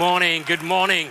Morning, 0.00 0.44
good 0.46 0.62
morning, 0.62 1.08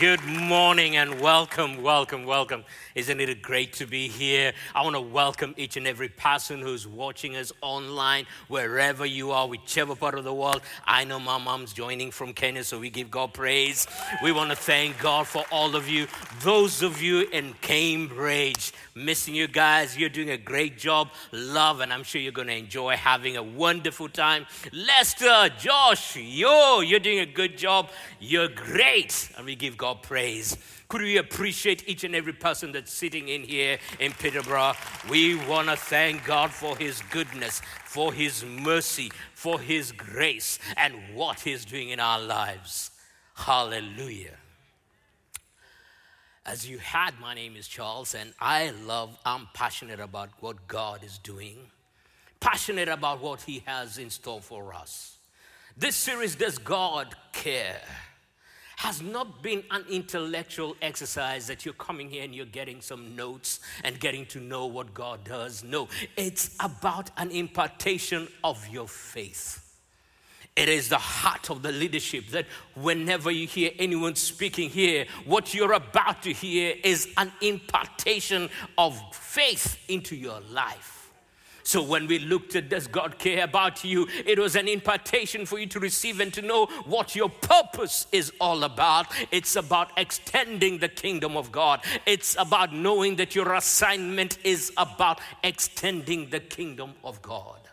good 0.00 0.24
morning, 0.24 0.96
and 0.96 1.20
welcome, 1.20 1.82
welcome, 1.82 2.24
welcome. 2.24 2.64
Isn't 2.94 3.20
it 3.20 3.42
great 3.42 3.74
to 3.74 3.86
be 3.86 4.08
here? 4.08 4.54
I 4.74 4.82
want 4.82 4.96
to 4.96 5.00
welcome 5.00 5.54
each 5.58 5.76
and 5.76 5.86
every 5.86 6.08
person 6.08 6.62
who's 6.62 6.86
watching 6.86 7.36
us 7.36 7.52
online, 7.60 8.24
wherever 8.48 9.04
you 9.04 9.30
are, 9.32 9.46
whichever 9.46 9.94
part 9.94 10.14
of 10.14 10.24
the 10.24 10.32
world. 10.32 10.62
I 10.86 11.04
know 11.04 11.20
my 11.20 11.36
mom's 11.36 11.74
joining 11.74 12.12
from 12.12 12.32
Kenya, 12.32 12.64
so 12.64 12.78
we 12.78 12.88
give 12.88 13.10
God 13.10 13.34
praise. 13.34 13.86
We 14.22 14.32
want 14.32 14.48
to 14.48 14.56
thank 14.56 14.98
God 15.00 15.26
for 15.26 15.44
all 15.52 15.76
of 15.76 15.86
you. 15.86 16.06
Those 16.40 16.82
of 16.82 17.02
you 17.02 17.28
in 17.30 17.52
Cambridge, 17.60 18.72
missing 18.94 19.34
you 19.34 19.48
guys, 19.48 19.98
you're 19.98 20.08
doing 20.08 20.30
a 20.30 20.38
great 20.38 20.78
job. 20.78 21.10
Love, 21.30 21.80
and 21.80 21.92
I'm 21.92 22.04
sure 22.04 22.22
you're 22.22 22.32
going 22.32 22.48
to 22.48 22.56
enjoy 22.56 22.96
having 22.96 23.36
a 23.36 23.42
wonderful 23.42 24.08
time. 24.08 24.46
Lester, 24.72 25.50
Josh, 25.58 26.16
yo, 26.16 26.80
you're 26.80 27.00
doing 27.00 27.18
a 27.18 27.26
good 27.26 27.58
job. 27.58 27.90
You're 28.18 28.48
great, 28.48 29.30
and 29.36 29.44
we 29.44 29.56
give 29.56 29.76
God 29.76 29.89
praise. 29.94 30.56
Could 30.88 31.02
we 31.02 31.16
appreciate 31.16 31.88
each 31.88 32.04
and 32.04 32.14
every 32.14 32.32
person 32.32 32.72
that's 32.72 32.92
sitting 32.92 33.28
in 33.28 33.42
here 33.42 33.78
in 33.98 34.12
Peterborough? 34.12 34.74
We 35.08 35.36
want 35.46 35.68
to 35.68 35.76
thank 35.76 36.24
God 36.24 36.50
for 36.50 36.76
His 36.76 37.02
goodness, 37.10 37.60
for 37.84 38.12
His 38.12 38.44
mercy, 38.44 39.12
for 39.34 39.60
His 39.60 39.92
grace, 39.92 40.58
and 40.76 40.94
what 41.14 41.40
He's 41.40 41.64
doing 41.64 41.90
in 41.90 42.00
our 42.00 42.20
lives. 42.20 42.90
Hallelujah. 43.34 44.36
As 46.46 46.68
you 46.68 46.78
had, 46.78 47.20
my 47.20 47.34
name 47.34 47.54
is 47.54 47.68
Charles, 47.68 48.14
and 48.14 48.32
I 48.40 48.70
love, 48.84 49.16
I'm 49.24 49.48
passionate 49.54 50.00
about 50.00 50.30
what 50.40 50.66
God 50.66 51.04
is 51.04 51.18
doing, 51.18 51.58
passionate 52.40 52.88
about 52.88 53.20
what 53.20 53.42
He 53.42 53.62
has 53.66 53.98
in 53.98 54.10
store 54.10 54.40
for 54.40 54.74
us. 54.74 55.18
This 55.76 55.96
series, 55.96 56.34
Does 56.34 56.58
God 56.58 57.14
Care? 57.32 57.80
Has 58.80 59.02
not 59.02 59.42
been 59.42 59.62
an 59.72 59.84
intellectual 59.90 60.74
exercise 60.80 61.46
that 61.46 61.66
you're 61.66 61.74
coming 61.74 62.08
here 62.08 62.24
and 62.24 62.34
you're 62.34 62.46
getting 62.46 62.80
some 62.80 63.14
notes 63.14 63.60
and 63.84 64.00
getting 64.00 64.24
to 64.24 64.40
know 64.40 64.64
what 64.64 64.94
God 64.94 65.22
does. 65.22 65.62
No, 65.62 65.86
it's 66.16 66.56
about 66.60 67.10
an 67.18 67.30
impartation 67.30 68.26
of 68.42 68.66
your 68.68 68.88
faith. 68.88 69.76
It 70.56 70.70
is 70.70 70.88
the 70.88 70.96
heart 70.96 71.50
of 71.50 71.60
the 71.60 71.72
leadership 71.72 72.28
that 72.28 72.46
whenever 72.74 73.30
you 73.30 73.46
hear 73.46 73.70
anyone 73.78 74.14
speaking 74.14 74.70
here, 74.70 75.04
what 75.26 75.52
you're 75.52 75.74
about 75.74 76.22
to 76.22 76.32
hear 76.32 76.74
is 76.82 77.06
an 77.18 77.30
impartation 77.42 78.48
of 78.78 78.98
faith 79.14 79.78
into 79.88 80.16
your 80.16 80.40
life. 80.50 80.99
So 81.62 81.82
when 81.82 82.06
we 82.06 82.18
looked 82.18 82.56
at 82.56 82.68
does 82.68 82.86
God 82.86 83.18
care 83.18 83.44
about 83.44 83.84
you, 83.84 84.08
it 84.26 84.38
was 84.38 84.56
an 84.56 84.68
impartation 84.68 85.46
for 85.46 85.58
you 85.58 85.66
to 85.68 85.80
receive 85.80 86.20
and 86.20 86.32
to 86.34 86.42
know 86.42 86.66
what 86.84 87.14
your 87.14 87.28
purpose 87.28 88.06
is 88.12 88.32
all 88.40 88.64
about. 88.64 89.06
It's 89.30 89.56
about 89.56 89.92
extending 89.96 90.78
the 90.78 90.88
kingdom 90.88 91.36
of 91.36 91.52
God. 91.52 91.82
It's 92.06 92.36
about 92.38 92.72
knowing 92.72 93.16
that 93.16 93.34
your 93.34 93.54
assignment 93.54 94.38
is 94.44 94.72
about 94.76 95.20
extending 95.42 96.30
the 96.30 96.40
kingdom 96.40 96.94
of 97.04 97.22
God 97.22 97.69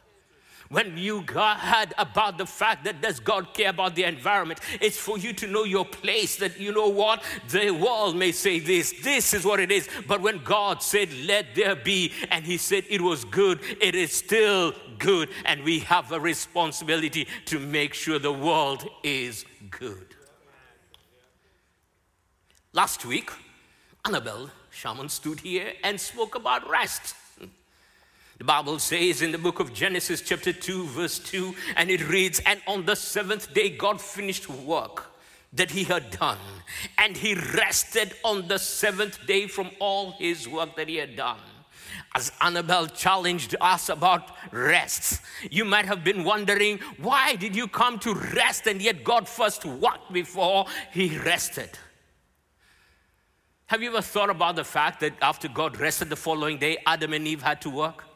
when 0.69 0.97
you 0.97 1.23
heard 1.27 1.93
about 1.97 2.37
the 2.37 2.45
fact 2.45 2.83
that 2.85 3.01
does 3.01 3.19
God 3.19 3.53
care 3.53 3.69
about 3.69 3.95
the 3.95 4.03
environment, 4.03 4.59
it's 4.81 4.97
for 4.97 5.17
you 5.17 5.33
to 5.33 5.47
know 5.47 5.63
your 5.63 5.85
place. 5.85 6.35
That 6.37 6.59
you 6.59 6.71
know 6.73 6.87
what 6.89 7.23
the 7.49 7.71
world 7.71 8.15
may 8.15 8.31
say 8.31 8.59
this, 8.59 8.93
this 9.03 9.33
is 9.33 9.45
what 9.45 9.59
it 9.59 9.71
is. 9.71 9.87
But 10.07 10.21
when 10.21 10.43
God 10.43 10.83
said, 10.83 11.13
"Let 11.13 11.55
there 11.55 11.75
be," 11.75 12.13
and 12.29 12.45
He 12.45 12.57
said 12.57 12.85
it 12.89 13.01
was 13.01 13.25
good, 13.25 13.59
it 13.81 13.95
is 13.95 14.11
still 14.11 14.73
good, 14.97 15.29
and 15.45 15.63
we 15.63 15.79
have 15.79 16.11
a 16.11 16.19
responsibility 16.19 17.27
to 17.45 17.59
make 17.59 17.93
sure 17.93 18.19
the 18.19 18.31
world 18.31 18.87
is 19.03 19.45
good. 19.69 20.15
Last 22.73 23.05
week, 23.05 23.31
Annabelle 24.05 24.51
Shaman 24.69 25.09
stood 25.09 25.39
here 25.39 25.73
and 25.83 25.99
spoke 25.99 26.35
about 26.35 26.69
rest. 26.69 27.15
The 28.37 28.43
Bible 28.43 28.77
says 28.77 29.23
in 29.23 29.31
the 29.31 29.39
book 29.39 29.59
of 29.59 29.73
Genesis, 29.73 30.21
chapter 30.21 30.53
2, 30.53 30.85
verse 30.85 31.17
2, 31.17 31.55
and 31.75 31.89
it 31.89 32.07
reads, 32.07 32.39
And 32.45 32.61
on 32.67 32.85
the 32.85 32.95
seventh 32.95 33.51
day, 33.51 33.69
God 33.69 33.99
finished 33.99 34.47
work 34.47 35.11
that 35.53 35.71
he 35.71 35.83
had 35.83 36.11
done, 36.11 36.37
and 36.99 37.17
he 37.17 37.33
rested 37.33 38.13
on 38.23 38.47
the 38.47 38.59
seventh 38.59 39.25
day 39.25 39.47
from 39.47 39.71
all 39.79 40.11
his 40.11 40.47
work 40.47 40.75
that 40.75 40.87
he 40.87 40.97
had 40.97 41.15
done. 41.15 41.39
As 42.13 42.31
Annabelle 42.39 42.87
challenged 42.87 43.55
us 43.59 43.89
about 43.89 44.29
rest, 44.51 45.21
you 45.49 45.65
might 45.65 45.85
have 45.85 46.03
been 46.03 46.23
wondering, 46.23 46.77
why 46.99 47.35
did 47.35 47.55
you 47.55 47.67
come 47.67 47.97
to 47.99 48.13
rest 48.13 48.67
and 48.67 48.81
yet 48.81 49.03
God 49.03 49.27
first 49.27 49.65
worked 49.65 50.13
before 50.13 50.67
he 50.91 51.17
rested? 51.17 51.69
Have 53.65 53.81
you 53.81 53.89
ever 53.89 54.01
thought 54.01 54.29
about 54.29 54.55
the 54.55 54.63
fact 54.63 54.99
that 54.99 55.13
after 55.21 55.47
God 55.47 55.79
rested 55.79 56.09
the 56.09 56.15
following 56.15 56.59
day, 56.59 56.77
Adam 56.85 57.13
and 57.13 57.27
Eve 57.27 57.41
had 57.41 57.61
to 57.61 57.69
work? 57.69 58.06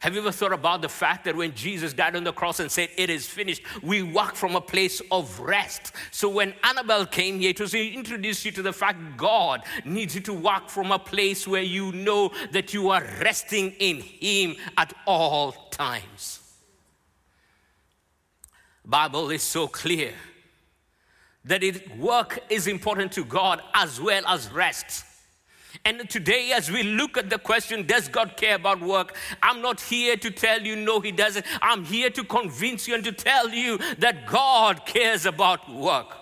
Have 0.00 0.14
you 0.14 0.20
ever 0.22 0.32
thought 0.32 0.54
about 0.54 0.80
the 0.80 0.88
fact 0.88 1.26
that 1.26 1.36
when 1.36 1.54
Jesus 1.54 1.92
died 1.92 2.16
on 2.16 2.24
the 2.24 2.32
cross 2.32 2.58
and 2.58 2.72
said, 2.72 2.88
It 2.96 3.10
is 3.10 3.26
finished, 3.26 3.62
we 3.82 4.02
walk 4.02 4.34
from 4.34 4.56
a 4.56 4.60
place 4.60 5.02
of 5.12 5.38
rest? 5.38 5.92
So 6.10 6.26
when 6.30 6.54
Annabelle 6.64 7.04
came 7.04 7.38
here 7.38 7.52
to 7.52 7.78
introduce 7.78 8.42
you 8.46 8.50
to 8.52 8.62
the 8.62 8.72
fact 8.72 8.98
God 9.18 9.62
needs 9.84 10.14
you 10.14 10.22
to 10.22 10.32
walk 10.32 10.70
from 10.70 10.90
a 10.90 10.98
place 10.98 11.46
where 11.46 11.62
you 11.62 11.92
know 11.92 12.30
that 12.52 12.72
you 12.72 12.88
are 12.88 13.02
resting 13.20 13.72
in 13.72 14.00
Him 14.00 14.56
at 14.78 14.94
all 15.06 15.52
times. 15.70 16.40
Bible 18.82 19.30
is 19.30 19.42
so 19.42 19.68
clear 19.68 20.14
that 21.44 21.62
it, 21.62 21.98
work 21.98 22.38
is 22.48 22.66
important 22.66 23.12
to 23.12 23.24
God 23.24 23.60
as 23.74 24.00
well 24.00 24.22
as 24.26 24.50
rest. 24.50 25.04
And 25.84 26.08
today, 26.08 26.52
as 26.52 26.70
we 26.70 26.82
look 26.82 27.16
at 27.16 27.30
the 27.30 27.38
question, 27.38 27.86
does 27.86 28.08
God 28.08 28.36
care 28.36 28.56
about 28.56 28.80
work? 28.80 29.16
I'm 29.42 29.62
not 29.62 29.80
here 29.80 30.16
to 30.16 30.30
tell 30.30 30.60
you, 30.60 30.76
no, 30.76 31.00
He 31.00 31.12
doesn't. 31.12 31.46
I'm 31.62 31.84
here 31.84 32.10
to 32.10 32.24
convince 32.24 32.86
you 32.86 32.94
and 32.94 33.04
to 33.04 33.12
tell 33.12 33.50
you 33.50 33.78
that 33.98 34.26
God 34.26 34.84
cares 34.86 35.26
about 35.26 35.70
work. 35.70 36.19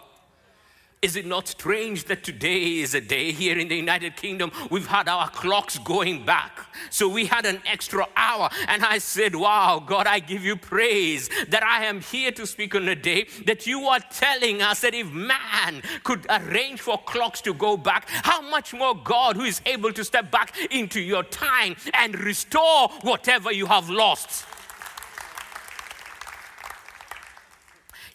Is 1.00 1.14
it 1.14 1.26
not 1.26 1.46
strange 1.46 2.04
that 2.06 2.24
today 2.24 2.78
is 2.78 2.92
a 2.92 3.00
day 3.00 3.30
here 3.30 3.56
in 3.56 3.68
the 3.68 3.76
United 3.76 4.16
Kingdom? 4.16 4.50
We've 4.68 4.88
had 4.88 5.08
our 5.08 5.30
clocks 5.30 5.78
going 5.78 6.24
back. 6.24 6.58
So 6.90 7.08
we 7.08 7.26
had 7.26 7.46
an 7.46 7.62
extra 7.66 8.08
hour. 8.16 8.50
And 8.66 8.84
I 8.84 8.98
said, 8.98 9.36
Wow, 9.36 9.80
God, 9.86 10.08
I 10.08 10.18
give 10.18 10.44
you 10.44 10.56
praise 10.56 11.30
that 11.50 11.62
I 11.62 11.84
am 11.84 12.00
here 12.00 12.32
to 12.32 12.44
speak 12.48 12.74
on 12.74 12.88
a 12.88 12.96
day 12.96 13.28
that 13.46 13.64
you 13.64 13.82
are 13.82 14.00
telling 14.10 14.60
us 14.60 14.80
that 14.80 14.92
if 14.92 15.08
man 15.12 15.82
could 16.02 16.26
arrange 16.28 16.80
for 16.80 16.98
clocks 16.98 17.40
to 17.42 17.54
go 17.54 17.76
back, 17.76 18.08
how 18.08 18.40
much 18.50 18.74
more 18.74 18.96
God, 18.96 19.36
who 19.36 19.44
is 19.44 19.60
able 19.66 19.92
to 19.92 20.02
step 20.02 20.32
back 20.32 20.56
into 20.72 21.00
your 21.00 21.22
time 21.22 21.76
and 21.94 22.18
restore 22.18 22.88
whatever 23.02 23.52
you 23.52 23.66
have 23.66 23.88
lost? 23.88 24.46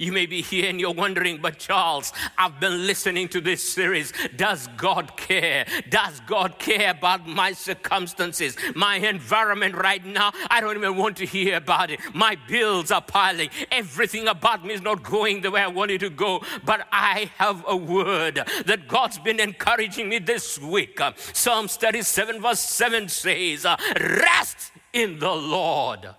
You 0.03 0.11
may 0.11 0.25
be 0.25 0.41
here 0.41 0.69
and 0.69 0.81
you're 0.81 0.91
wondering, 0.91 1.39
but 1.41 1.57
Charles, 1.57 2.11
I've 2.37 2.59
been 2.59 2.85
listening 2.85 3.29
to 3.29 3.39
this 3.39 3.63
series. 3.63 4.11
Does 4.35 4.67
God 4.75 5.15
care? 5.15 5.65
Does 5.89 6.19
God 6.27 6.59
care 6.59 6.91
about 6.91 7.25
my 7.25 7.53
circumstances, 7.53 8.57
my 8.75 8.97
environment 8.97 9.75
right 9.75 10.05
now? 10.05 10.33
I 10.49 10.59
don't 10.59 10.75
even 10.75 10.97
want 10.97 11.15
to 11.17 11.25
hear 11.25 11.55
about 11.55 11.89
it. 11.89 12.01
My 12.13 12.37
bills 12.49 12.91
are 12.91 13.01
piling. 13.01 13.49
Everything 13.71 14.27
about 14.27 14.65
me 14.65 14.73
is 14.73 14.81
not 14.81 15.03
going 15.03 15.39
the 15.39 15.51
way 15.51 15.61
I 15.61 15.67
want 15.67 15.91
it 15.91 15.99
to 15.99 16.09
go. 16.09 16.43
But 16.65 16.85
I 16.91 17.31
have 17.37 17.63
a 17.65 17.77
word 17.77 18.41
that 18.65 18.89
God's 18.89 19.19
been 19.19 19.39
encouraging 19.39 20.09
me 20.09 20.19
this 20.19 20.59
week. 20.59 20.99
Psalm 21.31 21.69
37, 21.69 22.41
verse 22.41 22.59
7 22.59 23.07
says, 23.07 23.65
Rest 23.97 24.73
in 24.91 25.19
the 25.19 25.31
Lord. 25.33 26.09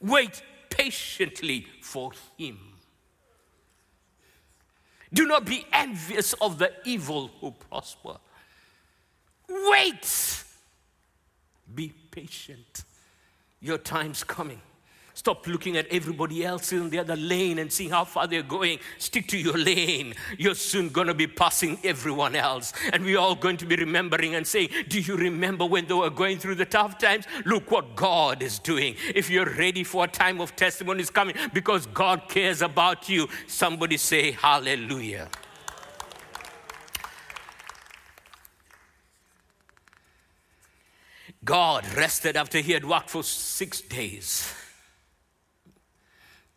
Wait 0.00 0.42
patiently 0.70 1.66
for 1.82 2.12
Him. 2.38 2.67
Do 5.12 5.26
not 5.26 5.44
be 5.44 5.66
envious 5.72 6.34
of 6.34 6.58
the 6.58 6.72
evil 6.84 7.30
who 7.40 7.52
prosper. 7.52 8.16
Wait. 9.48 10.44
Be 11.74 11.92
patient. 12.10 12.84
Your 13.60 13.78
time's 13.78 14.22
coming. 14.22 14.60
Stop 15.18 15.48
looking 15.48 15.76
at 15.76 15.88
everybody 15.88 16.44
else 16.44 16.72
in 16.72 16.90
the 16.90 17.00
other 17.00 17.16
lane 17.16 17.58
and 17.58 17.72
seeing 17.72 17.90
how 17.90 18.04
far 18.04 18.28
they're 18.28 18.40
going. 18.40 18.78
Stick 18.98 19.26
to 19.26 19.36
your 19.36 19.58
lane. 19.58 20.14
You're 20.38 20.54
soon 20.54 20.90
going 20.90 21.08
to 21.08 21.12
be 21.12 21.26
passing 21.26 21.76
everyone 21.82 22.36
else. 22.36 22.72
And 22.92 23.04
we're 23.04 23.18
all 23.18 23.34
going 23.34 23.56
to 23.56 23.66
be 23.66 23.74
remembering 23.74 24.36
and 24.36 24.46
saying, 24.46 24.68
Do 24.86 25.00
you 25.00 25.16
remember 25.16 25.66
when 25.66 25.86
they 25.86 25.94
were 25.94 26.08
going 26.08 26.38
through 26.38 26.54
the 26.54 26.64
tough 26.64 26.98
times? 26.98 27.26
Look 27.44 27.72
what 27.72 27.96
God 27.96 28.44
is 28.44 28.60
doing. 28.60 28.94
If 29.12 29.28
you're 29.28 29.52
ready 29.56 29.82
for 29.82 30.04
a 30.04 30.06
time 30.06 30.40
of 30.40 30.54
testimony 30.54 31.02
is 31.02 31.10
coming 31.10 31.34
because 31.52 31.86
God 31.86 32.28
cares 32.28 32.62
about 32.62 33.08
you, 33.08 33.26
somebody 33.48 33.96
say, 33.96 34.30
Hallelujah. 34.30 35.28
God 41.44 41.84
rested 41.96 42.36
after 42.36 42.60
he 42.60 42.70
had 42.70 42.84
worked 42.84 43.10
for 43.10 43.24
six 43.24 43.80
days. 43.80 44.54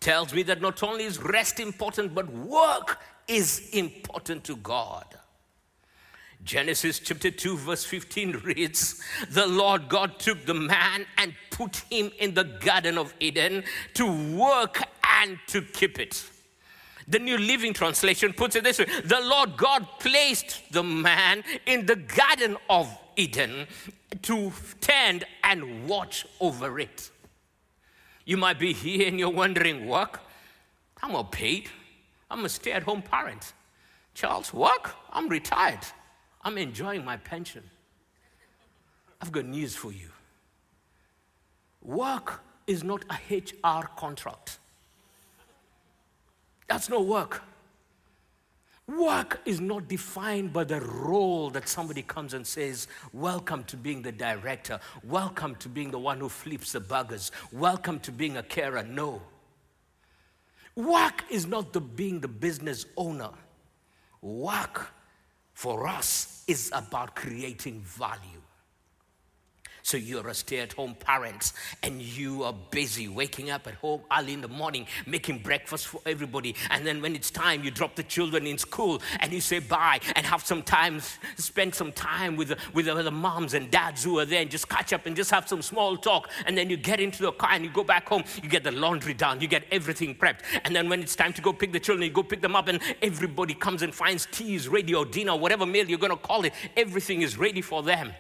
Tells 0.02 0.34
me 0.34 0.44
that 0.44 0.62
not 0.62 0.84
only 0.84 1.06
is 1.06 1.20
rest 1.20 1.60
important, 1.60 2.14
but 2.14 2.28
work 2.34 3.00
is 3.28 3.70
important 3.72 4.44
to 4.44 4.58
God. 4.58 5.06
Genesis 6.44 7.00
chapter 7.00 7.30
2, 7.30 7.56
verse 7.58 7.86
15 7.86 8.32
reads 8.44 9.02
The 9.30 9.46
Lord 9.46 9.88
God 9.88 10.20
took 10.20 10.46
the 10.46 10.56
man 10.56 11.06
and 11.18 11.34
put 11.52 11.78
him 11.90 12.12
in 12.20 12.34
the 12.34 12.44
Garden 12.44 12.98
of 12.98 13.14
Eden 13.20 13.64
to 13.94 14.36
work 14.36 14.82
and 15.22 15.38
to 15.48 15.62
keep 15.62 16.00
it. 16.00 16.26
The 17.08 17.20
New 17.20 17.38
Living 17.38 17.74
Translation 17.74 18.34
puts 18.34 18.56
it 18.56 18.64
this 18.64 18.80
way 18.80 18.86
The 19.06 19.22
Lord 19.22 19.56
God 19.56 19.86
placed 20.00 20.62
the 20.72 20.84
man 20.84 21.44
in 21.68 21.86
the 21.86 21.96
Garden 21.96 22.58
of 22.70 22.90
Eden 23.16 23.68
to 24.24 24.52
tend 24.80 25.26
and 25.44 25.88
watch 25.88 26.26
over 26.40 26.80
it. 26.80 27.11
You 28.26 28.38
might 28.38 28.60
be 28.60 28.74
here 28.74 29.08
and 29.08 29.20
you're 29.20 29.30
wondering, 29.30 29.88
work? 29.88 30.20
I'm 31.02 31.12
not 31.14 31.32
paid. 31.32 31.70
I'm 32.30 32.46
a 32.46 32.50
stay 32.50 32.72
at 32.72 32.84
home 32.84 33.02
parent. 33.02 33.54
Charles, 34.14 34.54
work? 34.54 34.96
I'm 35.12 35.28
retired. 35.28 35.86
I'm 36.44 36.58
enjoying 36.58 37.04
my 37.04 37.18
pension. 37.18 37.64
I've 39.22 39.32
got 39.32 39.46
news 39.46 39.76
for 39.76 39.92
you. 39.92 40.10
Work 41.82 42.42
is 42.68 42.84
not 42.84 43.04
a 43.10 43.36
HR 43.36 43.88
contract. 43.96 44.60
That's 46.68 46.90
no 46.90 47.02
work. 47.02 47.44
Work 49.00 49.40
is 49.46 49.62
not 49.62 49.88
defined 49.88 50.52
by 50.52 50.66
the 50.66 50.82
role 50.82 51.50
that 51.52 51.70
somebody 51.70 52.02
comes 52.02 52.34
and 52.34 52.46
says, 52.46 52.88
Welcome 53.14 53.64
to 53.66 53.78
being 53.78 54.02
the 54.02 54.12
director. 54.12 54.80
Welcome 55.04 55.56
to 55.58 55.70
being 55.70 55.92
the 55.92 56.00
one 56.00 56.20
who 56.20 56.28
flips 56.28 56.74
the 56.74 56.82
burgers. 56.82 57.32
Welcome 57.54 58.00
to 58.02 58.12
being 58.12 58.38
a 58.38 58.44
carer. 58.44 58.84
No. 58.84 59.22
Work 60.76 61.24
is 61.30 61.46
not 61.48 61.72
the 61.72 61.80
being 61.80 62.20
the 62.20 62.28
business 62.28 62.86
owner. 62.98 63.30
Work 64.22 64.92
for 65.54 65.88
us 65.88 66.44
is 66.48 66.70
about 66.74 67.16
creating 67.16 67.82
value. 67.82 68.42
So 69.84 69.98
you're 69.98 70.28
a 70.28 70.34
stay 70.34 70.60
at 70.60 70.74
home 70.74 70.96
parent 70.96 71.54
and 71.84 72.02
you 72.02 72.44
are 72.44 72.54
busy 72.72 73.08
waking 73.08 73.50
up 73.50 73.68
at 73.68 73.76
home 73.76 74.02
early 74.18 74.34
in 74.34 74.42
the 74.42 74.48
morning, 74.48 74.88
making 75.06 75.40
breakfast 75.40 75.88
for 75.88 76.02
everybody. 76.06 76.56
And 76.70 76.86
then 76.86 77.02
when 77.02 77.16
it's 77.16 77.32
time, 77.32 77.64
you 77.64 77.72
drop 77.72 77.96
the 77.96 78.04
children 78.04 78.46
in 78.48 78.58
school 78.58 79.02
and 79.20 79.32
you 79.32 79.42
say 79.42 79.60
bye 79.60 80.00
and 80.16 80.26
have 80.26 80.46
some 80.46 80.64
time, 80.64 81.02
spend 81.38 81.76
some 81.76 81.92
time 81.92 82.36
with 82.36 82.50
the, 82.50 82.58
with 82.74 82.86
the, 82.86 82.94
the 83.02 83.12
moms 83.12 83.54
and 83.54 83.70
dads 83.72 84.04
who 84.04 84.20
are 84.20 84.26
there 84.26 84.42
and 84.42 84.52
just 84.52 84.70
catch 84.70 84.94
up 84.94 85.06
and 85.06 85.16
just 85.16 85.32
have 85.32 85.48
some 85.48 85.62
small 85.62 85.98
talk. 85.98 86.30
And 86.46 86.58
then 86.58 86.70
you 86.70 86.78
get 86.78 87.00
into 87.00 87.24
the 87.24 87.32
car 87.32 87.52
and 87.54 87.64
you 87.64 87.72
go 87.72 87.84
back 87.84 88.08
home, 88.08 88.24
you 88.42 88.50
get 88.50 88.64
the 88.64 88.72
laundry 88.72 89.14
done, 89.14 89.42
you 89.42 89.48
get 89.48 89.64
everything 89.72 90.16
prepped. 90.16 90.42
And 90.64 90.76
then 90.76 90.90
when 90.90 91.02
it's 91.02 91.16
time 91.16 91.34
to 91.34 91.42
go 91.42 91.54
pick 91.54 91.72
the 91.72 91.80
children, 91.80 92.08
you 92.08 92.14
go 92.14 92.24
pick 92.24 92.42
them 92.42 92.56
up 92.56 92.68
and 92.68 92.80
everybody 93.02 93.54
comes 93.54 93.82
and 93.82 93.94
finds 93.94 94.28
tea 94.32 94.56
is 94.56 94.68
ready 94.68 94.94
or 94.94 95.06
dinner, 95.06 95.36
whatever 95.36 95.66
meal 95.66 95.90
you're 95.90 96.00
going 96.00 96.12
to 96.12 96.18
call 96.18 96.46
it, 96.46 96.54
everything 96.78 97.22
is 97.22 97.38
ready 97.38 97.62
for 97.62 97.84
them. 97.84 98.12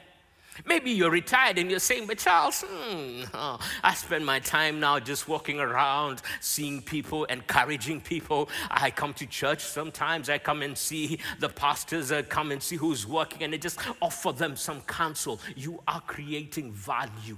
Maybe 0.66 0.92
you're 0.92 1.12
retired 1.12 1.58
and 1.58 1.70
you're 1.72 1.80
saying, 1.80 2.08
but 2.08 2.18
Charles, 2.18 2.64
hmm, 2.68 3.24
oh, 3.34 3.60
I 3.84 3.94
spend 3.94 4.26
my 4.26 4.40
time 4.40 4.80
now 4.80 5.00
just 5.00 5.28
walking 5.28 5.60
around, 5.60 6.22
seeing 6.42 6.82
people, 6.82 7.24
encouraging 7.26 8.02
people. 8.02 8.50
I 8.70 8.92
come 8.92 9.14
to 9.16 9.26
church 9.26 9.64
sometimes, 9.64 10.30
I 10.30 10.38
come 10.38 10.62
and 10.62 10.78
see 10.78 11.20
the 11.40 11.50
pastors, 11.50 12.12
I 12.12 12.24
come 12.24 12.52
and 12.52 12.62
see 12.62 12.76
who's 12.76 13.08
working, 13.08 13.44
and 13.44 13.54
I 13.54 13.58
just 13.58 13.80
offer 14.02 14.34
them 14.34 14.56
some 14.56 14.82
counsel. 14.82 15.40
You 15.56 15.82
are 15.88 16.02
creating 16.02 16.74
value. 16.74 17.38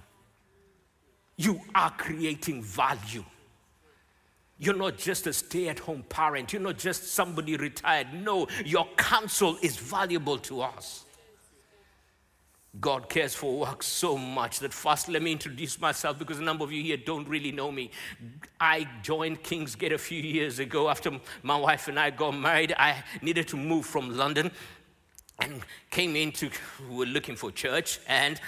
You 1.36 1.62
are 1.76 1.92
creating 1.92 2.64
value. 2.64 3.24
You're 4.60 4.76
not 4.76 4.98
just 4.98 5.28
a 5.28 5.34
stay 5.34 5.68
at 5.70 5.80
home 5.80 6.04
parent. 6.10 6.54
You're 6.54 6.62
not 6.62 6.78
just 6.78 7.14
somebody 7.14 7.58
retired. 7.58 8.14
No, 8.14 8.48
your 8.66 8.88
counsel 8.98 9.58
is 9.62 9.78
valuable 9.78 10.38
to 10.40 10.62
us. 10.62 11.03
God 12.80 13.08
cares 13.08 13.36
for 13.36 13.60
work 13.60 13.84
so 13.84 14.18
much 14.18 14.60
that 14.60 14.74
first 14.74 15.08
let 15.08 15.22
me 15.22 15.32
introduce 15.32 15.80
myself 15.80 16.18
because 16.18 16.40
a 16.40 16.44
number 16.44 16.64
of 16.64 16.72
you 16.72 16.82
here 16.82 16.98
don't 16.98 17.28
really 17.28 17.52
know 17.52 17.72
me. 17.72 17.92
I 18.60 18.88
joined 19.04 19.44
Kingsgate 19.44 19.94
a 19.94 19.98
few 19.98 20.22
years 20.22 20.58
ago 20.58 20.90
after 20.90 21.12
my 21.44 21.56
wife 21.56 21.88
and 21.88 22.00
I 22.00 22.10
got 22.10 22.32
married. 22.32 22.74
I 22.78 23.04
needed 23.22 23.48
to 23.50 23.58
move 23.58 23.86
from 23.86 24.18
London 24.18 24.52
and 25.40 25.62
came 25.92 26.16
into, 26.16 26.50
we 26.90 26.96
were 26.96 27.06
looking 27.06 27.36
for 27.36 27.52
church 27.52 28.00
and 28.08 28.42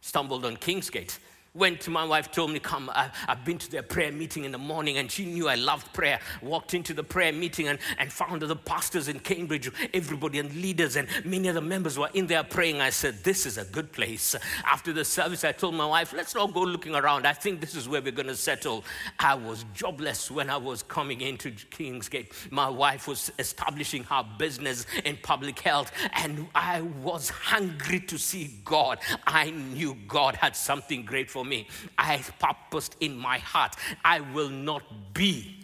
stumbled 0.00 0.44
on 0.44 0.56
Kingsgate 0.56 1.18
went 1.54 1.80
to 1.80 1.90
my 1.90 2.04
wife 2.04 2.30
told 2.30 2.50
me 2.52 2.60
come 2.60 2.88
I, 2.94 3.10
have 3.26 3.44
been 3.44 3.58
to 3.58 3.70
their 3.70 3.82
prayer 3.82 4.12
meeting 4.12 4.44
in 4.44 4.52
the 4.52 4.58
morning 4.58 4.98
and 4.98 5.10
she 5.10 5.24
knew 5.24 5.48
i 5.48 5.56
loved 5.56 5.92
prayer. 5.92 6.20
Walked 6.42 6.74
into 6.74 6.94
the 6.94 7.02
prayer 7.02 7.32
meeting 7.32 7.68
and, 7.68 7.78
and 7.98 8.12
found 8.12 8.42
the 8.42 8.56
pastors 8.56 9.08
in 9.08 9.18
cambridge 9.18 9.70
everybody 9.92 10.38
and 10.38 10.54
leaders 10.54 10.96
and 10.96 11.08
many 11.24 11.48
of 11.48 11.54
the 11.54 11.60
members 11.60 11.98
were 11.98 12.10
in 12.14 12.26
there 12.26 12.44
praying. 12.44 12.80
I 12.80 12.90
said 12.90 13.24
this 13.24 13.46
is 13.46 13.58
a 13.58 13.64
good 13.64 13.90
place. 13.92 14.36
After 14.64 14.92
the 14.92 15.04
service 15.04 15.42
i 15.42 15.50
told 15.50 15.74
my 15.74 15.86
wife 15.86 16.12
let's 16.12 16.34
not 16.34 16.54
go 16.54 16.60
looking 16.60 16.94
around. 16.94 17.26
I 17.26 17.32
think 17.32 17.60
this 17.60 17.74
is 17.74 17.88
where 17.88 18.00
we're 18.00 18.12
going 18.12 18.28
to 18.28 18.36
settle. 18.36 18.84
I 19.18 19.34
was 19.34 19.64
jobless 19.74 20.30
when 20.30 20.50
i 20.50 20.56
was 20.56 20.84
coming 20.84 21.20
into 21.20 21.50
kingsgate. 21.50 22.32
My 22.52 22.68
wife 22.68 23.08
was 23.08 23.32
establishing 23.40 24.04
her 24.04 24.24
business 24.38 24.86
in 25.04 25.18
public 25.22 25.58
health 25.58 25.90
and 26.12 26.46
i 26.54 26.80
was 26.80 27.28
hungry 27.28 28.00
to 28.00 28.18
see 28.18 28.54
god. 28.64 29.00
I 29.26 29.50
knew 29.50 29.96
god 30.06 30.36
had 30.36 30.54
something 30.54 31.04
great 31.04 31.28
for 31.28 31.39
for 31.40 31.46
me. 31.46 31.66
I 31.96 32.16
have 32.16 32.38
purposed 32.38 32.96
in 33.00 33.16
my 33.16 33.38
heart, 33.38 33.74
I 34.04 34.20
will 34.20 34.50
not 34.50 34.82
be 35.14 35.56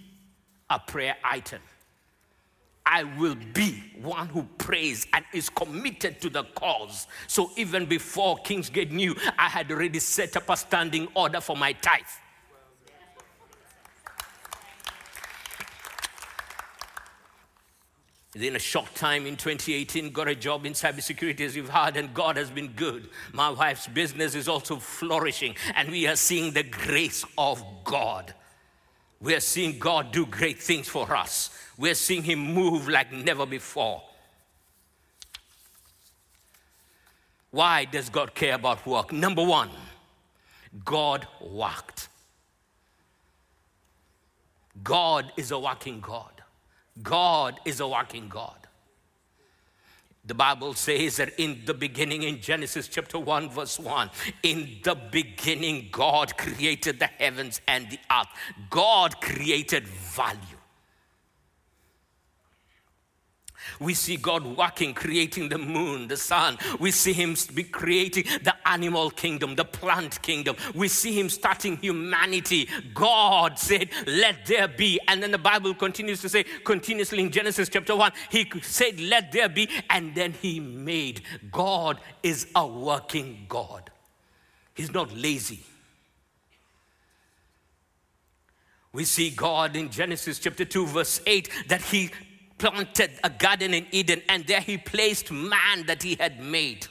a 0.70 0.78
prayer 0.78 1.16
item. 1.22 1.60
I 2.86 3.04
will 3.18 3.36
be 3.52 3.82
one 4.00 4.28
who 4.28 4.44
prays 4.56 5.06
and 5.12 5.22
is 5.34 5.50
committed 5.50 6.20
to 6.22 6.30
the 6.30 6.44
cause. 6.54 7.08
So 7.26 7.50
even 7.56 7.84
before 7.84 8.38
Kingsgate 8.38 8.90
knew, 8.90 9.14
I 9.38 9.48
had 9.48 9.70
already 9.70 9.98
set 9.98 10.36
up 10.36 10.48
a 10.48 10.56
standing 10.56 11.08
order 11.14 11.40
for 11.42 11.56
my 11.56 11.72
tithe. 11.72 12.04
In 18.42 18.56
a 18.56 18.58
short 18.58 18.94
time 18.94 19.26
in 19.26 19.36
2018 19.36 20.12
got 20.12 20.28
a 20.28 20.34
job 20.34 20.66
in 20.66 20.72
cybersecurity 20.72 21.40
as 21.40 21.56
you've 21.56 21.68
heard 21.68 21.96
and 21.96 22.12
god 22.12 22.36
has 22.36 22.50
been 22.50 22.68
good? 22.68 23.08
My 23.32 23.50
wife's 23.50 23.86
business 23.86 24.34
is 24.34 24.48
also 24.48 24.76
flourishing 24.76 25.54
and 25.74 25.90
we 25.90 26.06
are 26.06 26.16
seeing 26.16 26.52
the 26.52 26.62
grace 26.62 27.24
of 27.38 27.62
god. 27.84 28.34
We 29.20 29.34
are 29.34 29.40
seeing 29.40 29.78
god 29.78 30.12
do 30.12 30.26
great 30.26 30.62
things 30.62 30.88
for 30.88 31.14
us. 31.14 31.50
We 31.78 31.90
are 31.90 31.94
seeing 31.94 32.22
him 32.22 32.38
move 32.38 32.88
like 32.88 33.12
never 33.12 33.46
before. 33.46 34.02
Why 37.50 37.86
does 37.86 38.08
god 38.10 38.34
care 38.34 38.54
about 38.54 38.86
work? 38.86 39.12
Number 39.12 39.44
one 39.44 39.70
god 40.84 41.26
worked. 41.40 42.08
God 44.82 45.32
is 45.36 45.50
a 45.52 45.58
working 45.58 46.00
god 46.00 46.35
God 47.02 47.60
is 47.64 47.80
a 47.80 47.88
working 47.88 48.28
God. 48.28 48.66
The 50.24 50.34
Bible 50.34 50.74
says 50.74 51.18
that 51.18 51.38
in 51.38 51.62
the 51.66 51.74
beginning, 51.74 52.24
in 52.24 52.40
Genesis 52.40 52.88
chapter 52.88 53.18
1, 53.18 53.50
verse 53.50 53.78
1, 53.78 54.10
in 54.42 54.80
the 54.82 54.96
beginning, 54.96 55.88
God 55.92 56.36
created 56.36 56.98
the 56.98 57.06
heavens 57.06 57.60
and 57.68 57.88
the 57.88 57.98
earth. 58.10 58.26
God 58.68 59.20
created 59.20 59.86
value. 59.86 60.55
We 63.80 63.94
see 63.94 64.16
God 64.16 64.44
working, 64.44 64.94
creating 64.94 65.48
the 65.48 65.58
moon, 65.58 66.08
the 66.08 66.16
sun. 66.16 66.58
We 66.78 66.90
see 66.90 67.12
Him 67.12 67.36
be 67.54 67.64
creating 67.64 68.24
the 68.42 68.54
animal 68.66 69.10
kingdom, 69.10 69.56
the 69.56 69.64
plant 69.64 70.20
kingdom. 70.22 70.56
We 70.74 70.88
see 70.88 71.18
Him 71.18 71.28
starting 71.28 71.76
humanity. 71.76 72.68
God 72.94 73.58
said, 73.58 73.90
Let 74.06 74.46
there 74.46 74.68
be. 74.68 75.00
And 75.08 75.22
then 75.22 75.30
the 75.30 75.38
Bible 75.38 75.74
continues 75.74 76.20
to 76.22 76.28
say, 76.28 76.44
continuously 76.64 77.20
in 77.20 77.30
Genesis 77.30 77.68
chapter 77.68 77.94
1, 77.94 78.12
He 78.30 78.50
said, 78.62 79.00
Let 79.00 79.32
there 79.32 79.48
be. 79.48 79.68
And 79.90 80.14
then 80.14 80.32
He 80.32 80.60
made. 80.60 81.22
God 81.50 82.00
is 82.22 82.46
a 82.54 82.66
working 82.66 83.46
God, 83.48 83.90
He's 84.74 84.92
not 84.92 85.14
lazy. 85.14 85.60
We 88.92 89.04
see 89.04 89.28
God 89.28 89.76
in 89.76 89.90
Genesis 89.90 90.38
chapter 90.38 90.64
2, 90.64 90.86
verse 90.86 91.20
8, 91.26 91.50
that 91.68 91.82
He 91.82 92.10
planted 92.58 93.10
a 93.22 93.30
garden 93.30 93.74
in 93.74 93.86
Eden, 93.90 94.22
and 94.28 94.46
there 94.46 94.60
he 94.60 94.78
placed 94.78 95.30
man 95.30 95.86
that 95.86 96.02
he 96.02 96.14
had 96.14 96.40
made. 96.40 96.86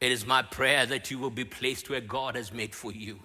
It 0.00 0.12
is 0.12 0.26
my 0.26 0.42
prayer 0.42 0.86
that 0.86 1.10
you 1.10 1.18
will 1.18 1.30
be 1.30 1.44
placed 1.44 1.90
where 1.90 2.00
God 2.00 2.36
has 2.36 2.52
made 2.52 2.74
for 2.74 2.92
you. 2.92 3.18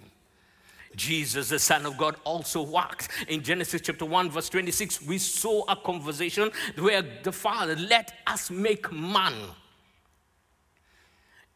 Jesus, 0.96 1.48
the 1.48 1.58
Son 1.58 1.86
of 1.86 1.96
God, 1.96 2.16
also 2.24 2.62
walked. 2.62 3.08
In 3.28 3.42
Genesis 3.42 3.80
chapter 3.80 4.04
1, 4.04 4.30
verse 4.30 4.48
26, 4.48 5.02
we 5.02 5.18
saw 5.18 5.64
a 5.68 5.76
conversation 5.76 6.50
where 6.78 7.02
the 7.22 7.32
Father, 7.32 7.76
let 7.76 8.12
us 8.26 8.50
make 8.50 8.92
man 8.92 9.34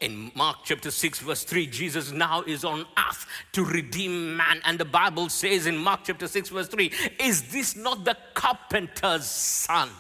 In 0.01 0.31
Mark 0.37 0.59
chapter 0.65 0.93
6, 0.93 1.19
verse 1.21 1.43
3, 1.43 1.67
Jesus 1.67 2.13
now 2.13 2.43
is 2.43 2.65
on 2.65 2.87
earth 2.97 3.27
to 3.53 3.65
redeem 3.65 4.37
man. 4.37 4.61
And 4.65 4.79
the 4.79 4.85
Bible 4.85 5.29
says 5.29 5.67
in 5.67 5.77
Mark 5.77 6.01
chapter 6.05 6.29
6, 6.29 6.51
verse 6.51 6.69
3, 6.69 6.93
Is 7.19 7.51
this 7.51 7.75
not 7.75 8.05
the 8.05 8.17
carpenter's 8.35 9.27
son? 9.27 9.91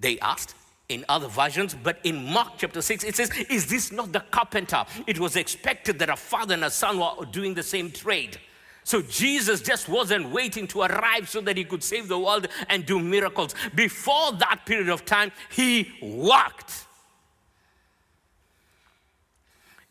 They 0.00 0.18
asked 0.18 0.56
in 0.88 1.04
other 1.08 1.28
versions, 1.28 1.76
but 1.80 2.00
in 2.02 2.24
Mark 2.32 2.54
chapter 2.58 2.82
6, 2.82 3.04
it 3.04 3.14
says, 3.14 3.30
Is 3.48 3.66
this 3.66 3.92
not 3.92 4.12
the 4.12 4.20
carpenter? 4.32 4.84
It 5.06 5.20
was 5.20 5.36
expected 5.36 6.00
that 6.00 6.10
a 6.10 6.16
father 6.16 6.54
and 6.54 6.64
a 6.64 6.70
son 6.70 6.98
were 6.98 7.24
doing 7.26 7.54
the 7.54 7.62
same 7.62 7.92
trade. 7.92 8.38
So 8.82 9.02
Jesus 9.02 9.60
just 9.60 9.88
wasn't 9.88 10.30
waiting 10.30 10.66
to 10.68 10.80
arrive 10.80 11.28
so 11.28 11.40
that 11.42 11.56
he 11.56 11.62
could 11.62 11.84
save 11.84 12.08
the 12.08 12.18
world 12.18 12.48
and 12.68 12.84
do 12.84 12.98
miracles. 12.98 13.54
Before 13.76 14.32
that 14.32 14.62
period 14.66 14.88
of 14.88 15.04
time, 15.04 15.30
he 15.50 15.92
worked. 16.02 16.86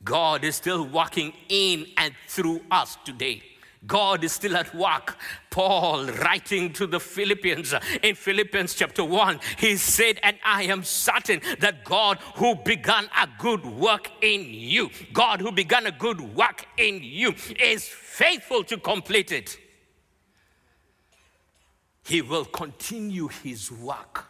God 0.07 0.45
is 0.45 0.55
still 0.55 0.85
walking 0.85 1.33
in 1.49 1.85
and 1.97 2.13
through 2.29 2.61
us 2.71 2.97
today. 3.03 3.43
God 3.85 4.23
is 4.23 4.31
still 4.31 4.55
at 4.55 4.73
work. 4.73 5.17
Paul, 5.49 6.05
writing 6.05 6.71
to 6.73 6.87
the 6.87 6.99
Philippians 6.99 7.73
in 8.01 8.15
Philippians 8.15 8.73
chapter 8.73 9.03
1, 9.03 9.39
he 9.57 9.75
said, 9.75 10.19
And 10.23 10.37
I 10.45 10.63
am 10.63 10.83
certain 10.83 11.41
that 11.59 11.83
God 11.83 12.19
who 12.35 12.55
began 12.55 13.09
a 13.21 13.27
good 13.37 13.65
work 13.65 14.09
in 14.21 14.45
you, 14.45 14.89
God 15.11 15.41
who 15.41 15.51
began 15.51 15.85
a 15.85 15.91
good 15.91 16.21
work 16.21 16.65
in 16.77 17.01
you, 17.03 17.33
is 17.59 17.85
faithful 17.85 18.63
to 18.63 18.77
complete 18.77 19.33
it. 19.33 19.57
He 22.05 22.21
will 22.21 22.45
continue 22.45 23.27
his 23.27 23.69
work 23.69 24.25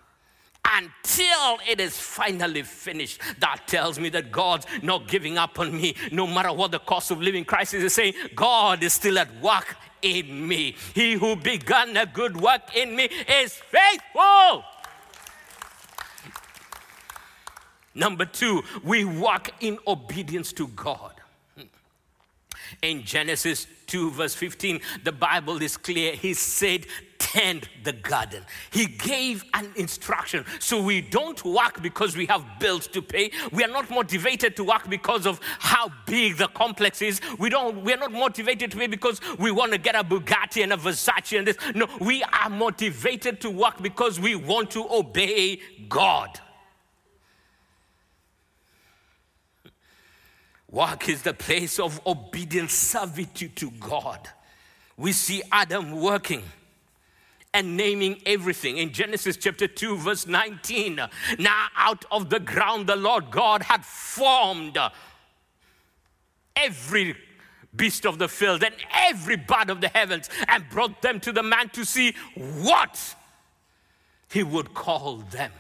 until 0.76 1.58
it 1.70 1.80
is 1.80 1.98
finally 1.98 2.64
finished. 2.64 3.22
That 3.40 3.68
tells 3.68 4.00
me 4.00 4.10
that 4.10 4.32
God's 4.32 4.66
not 4.82 5.08
giving 5.08 5.38
up 5.38 5.60
on 5.60 5.76
me, 5.76 5.96
no 6.12 6.28
matter 6.28 6.52
what 6.52 6.72
the 6.72 6.80
cost 6.80 7.12
of 7.12 7.22
living. 7.22 7.46
Christ 7.46 7.74
is 7.74 7.94
saying, 7.94 8.14
God 8.36 8.84
is 8.84 8.94
still 8.94 9.18
at 9.18 9.42
work 9.42 9.76
in 10.02 10.48
me. 10.48 10.76
He 10.94 11.14
who 11.14 11.36
began 11.36 11.96
a 11.98 12.06
good 12.06 12.40
work 12.40 12.76
in 12.76 12.96
me 12.96 13.06
is 13.06 13.54
faithful. 13.54 14.64
Number 17.96 18.26
two, 18.26 18.64
we 18.84 19.06
walk 19.06 19.50
in 19.60 19.80
obedience 19.88 20.54
to 20.54 20.68
God. 20.68 21.14
In 22.84 23.04
Genesis 23.04 23.66
2, 23.88 24.12
verse 24.12 24.36
15, 24.36 24.82
the 25.04 25.12
Bible 25.12 25.62
is 25.64 25.78
clear. 25.78 26.14
He 26.14 26.36
said, 26.36 26.86
tend 27.38 27.70
the 27.84 27.94
garden. 27.94 28.44
He 28.72 28.86
gave 28.86 29.44
an 29.54 29.72
instruction. 29.76 30.44
So 30.60 30.82
we 30.82 31.02
don't 31.02 31.44
work 31.46 31.82
because 31.82 32.18
we 32.18 32.26
have 32.26 32.44
bills 32.60 32.88
to 32.88 33.02
pay. 33.02 33.32
We 33.52 33.64
are 33.64 33.70
not 33.70 33.90
motivated 33.92 34.56
to 34.56 34.64
work 34.64 34.90
because 34.90 35.28
of 35.28 35.40
how 35.60 35.92
big 36.06 36.38
the 36.38 36.48
complex 36.48 37.02
is. 37.02 37.22
We 37.38 37.50
don't 37.50 37.84
we 37.84 37.94
are 37.94 37.98
not 37.98 38.12
motivated 38.12 38.72
to 38.72 38.78
pay 38.78 38.88
because 38.88 39.22
we 39.38 39.52
want 39.52 39.72
to 39.74 39.78
get 39.78 39.96
a 39.96 40.04
Bugatti 40.04 40.64
and 40.64 40.74
a 40.74 40.78
Versace 40.78 41.38
and 41.38 41.48
this. 41.48 41.58
No, 41.76 41.88
we 42.00 42.24
are 42.24 42.50
motivated 42.50 43.40
to 43.42 43.50
work 43.52 43.82
because 43.82 44.20
we 44.20 44.36
want 44.36 44.72
to 44.72 44.88
obey 44.90 45.60
God. 45.88 46.40
Work 50.70 51.08
is 51.08 51.22
the 51.22 51.34
place 51.34 51.80
of 51.80 52.02
obedient 52.06 52.72
servitude 52.72 53.56
to 53.58 53.72
God. 53.72 54.28
We 54.98 55.12
see 55.12 55.44
Adam 55.52 56.02
working 56.02 56.44
and 57.58 57.76
naming 57.76 58.22
everything. 58.28 58.78
In 58.78 58.94
Genesis 58.94 59.36
chapter 59.36 59.68
2, 59.68 59.98
verse 59.98 60.28
19, 60.28 61.02
now 61.40 61.66
out 61.76 62.06
of 62.12 62.30
the 62.30 62.40
ground 62.40 62.86
the 62.86 62.96
Lord 62.96 63.32
God 63.32 63.64
had 63.64 63.84
formed 63.84 64.78
every 66.56 67.16
beast 67.76 68.06
of 68.06 68.20
the 68.20 68.28
field 68.28 68.64
and 68.64 68.76
every 68.94 69.38
bird 69.38 69.72
of 69.72 69.82
the 69.82 69.88
heavens 69.88 70.30
and 70.48 70.70
brought 70.70 71.02
them 71.02 71.20
to 71.22 71.32
the 71.32 71.42
man 71.42 71.70
to 71.70 71.84
see 71.84 72.14
what 72.36 73.16
he 74.30 74.44
would 74.44 74.76
call 74.76 75.18
them. 75.18 75.52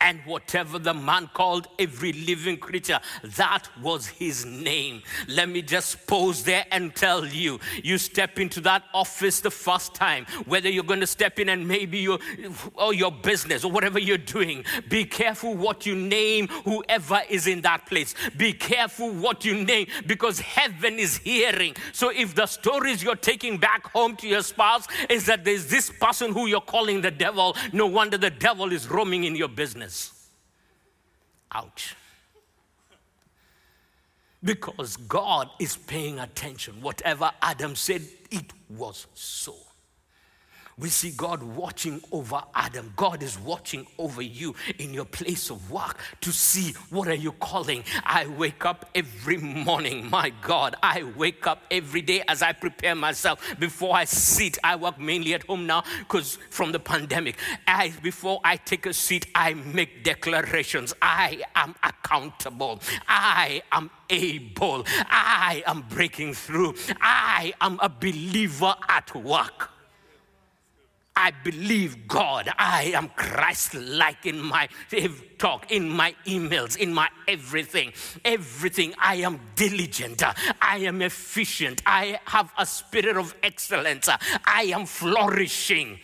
And 0.00 0.20
whatever 0.24 0.78
the 0.78 0.94
man 0.94 1.28
called 1.34 1.68
every 1.78 2.12
living 2.12 2.56
creature, 2.56 3.00
that 3.22 3.68
was 3.82 4.06
his 4.06 4.44
name. 4.44 5.02
Let 5.28 5.48
me 5.48 5.62
just 5.62 6.06
pause 6.06 6.44
there 6.44 6.64
and 6.70 6.94
tell 6.94 7.26
you 7.26 7.60
you 7.82 7.98
step 7.98 8.38
into 8.38 8.60
that 8.62 8.84
office 8.92 9.40
the 9.40 9.50
first 9.50 9.94
time, 9.94 10.26
whether 10.46 10.68
you're 10.68 10.84
going 10.84 11.00
to 11.00 11.06
step 11.06 11.38
in 11.38 11.48
and 11.48 11.66
maybe 11.66 11.98
your, 11.98 12.18
or 12.74 12.94
your 12.94 13.10
business 13.10 13.64
or 13.64 13.70
whatever 13.70 13.98
you're 13.98 14.18
doing, 14.18 14.64
be 14.88 15.04
careful 15.04 15.54
what 15.54 15.86
you 15.86 15.94
name 15.94 16.48
whoever 16.64 17.20
is 17.28 17.46
in 17.46 17.60
that 17.62 17.86
place. 17.86 18.14
Be 18.36 18.52
careful 18.52 19.10
what 19.10 19.44
you 19.44 19.64
name 19.64 19.86
because 20.06 20.40
heaven 20.40 20.98
is 20.98 21.18
hearing. 21.18 21.74
So 21.92 22.10
if 22.10 22.34
the 22.34 22.46
stories 22.46 23.02
you're 23.02 23.16
taking 23.16 23.58
back 23.58 23.86
home 23.92 24.16
to 24.16 24.28
your 24.28 24.42
spouse 24.42 24.86
is 25.08 25.26
that 25.26 25.44
there's 25.44 25.66
this 25.66 25.90
person 25.90 26.32
who 26.32 26.46
you're 26.46 26.60
calling 26.60 27.00
the 27.00 27.10
devil, 27.10 27.56
no 27.72 27.86
wonder 27.86 28.18
the 28.18 28.30
devil 28.30 28.72
is 28.72 28.88
roaming 28.88 29.24
in 29.24 29.34
your 29.34 29.48
business 29.48 29.63
business. 29.64 30.28
Ouch. 31.50 31.96
Because 34.42 34.98
God 34.98 35.48
is 35.58 35.74
paying 35.74 36.18
attention. 36.18 36.82
Whatever 36.82 37.30
Adam 37.40 37.74
said, 37.74 38.02
it 38.30 38.52
was 38.68 39.06
so 39.14 39.54
we 40.78 40.88
see 40.88 41.12
God 41.12 41.42
watching 41.42 42.00
over 42.10 42.42
Adam. 42.54 42.92
God 42.96 43.22
is 43.22 43.38
watching 43.38 43.86
over 43.98 44.22
you 44.22 44.54
in 44.78 44.92
your 44.92 45.04
place 45.04 45.50
of 45.50 45.70
work 45.70 45.98
to 46.20 46.32
see 46.32 46.72
what 46.90 47.06
are 47.08 47.14
you 47.14 47.32
calling. 47.32 47.84
I 48.04 48.26
wake 48.26 48.64
up 48.64 48.90
every 48.94 49.36
morning, 49.36 50.10
my 50.10 50.32
God. 50.42 50.74
I 50.82 51.04
wake 51.16 51.46
up 51.46 51.62
every 51.70 52.02
day 52.02 52.22
as 52.26 52.42
I 52.42 52.52
prepare 52.52 52.94
myself 52.94 53.54
before 53.60 53.94
I 53.94 54.04
sit. 54.04 54.58
I 54.64 54.76
work 54.76 54.98
mainly 54.98 55.34
at 55.34 55.44
home 55.44 55.66
now 55.66 55.84
because 56.00 56.38
from 56.50 56.72
the 56.72 56.80
pandemic. 56.80 57.38
I 57.68 57.92
before 58.02 58.40
I 58.44 58.56
take 58.56 58.86
a 58.86 58.92
seat, 58.92 59.26
I 59.34 59.54
make 59.54 60.02
declarations. 60.02 60.92
I 61.00 61.42
am 61.54 61.74
accountable. 61.82 62.80
I 63.06 63.62
am 63.70 63.90
able. 64.10 64.84
I 65.08 65.62
am 65.66 65.84
breaking 65.88 66.34
through. 66.34 66.74
I 67.00 67.54
am 67.60 67.78
a 67.80 67.88
believer 67.88 68.74
at 68.88 69.14
work. 69.14 69.70
I 71.16 71.32
believe 71.44 72.08
God. 72.08 72.52
I 72.58 72.92
am 72.94 73.08
Christ 73.10 73.74
like 73.74 74.26
in 74.26 74.40
my 74.40 74.68
talk, 75.38 75.70
in 75.70 75.88
my 75.88 76.14
emails, 76.26 76.76
in 76.76 76.92
my 76.92 77.08
everything. 77.28 77.92
Everything. 78.24 78.94
I 78.98 79.16
am 79.16 79.38
diligent. 79.54 80.22
I 80.60 80.78
am 80.78 81.02
efficient. 81.02 81.82
I 81.86 82.18
have 82.24 82.52
a 82.58 82.66
spirit 82.66 83.16
of 83.16 83.34
excellence. 83.44 84.08
I 84.44 84.72
am 84.74 84.86
flourishing. 84.86 86.00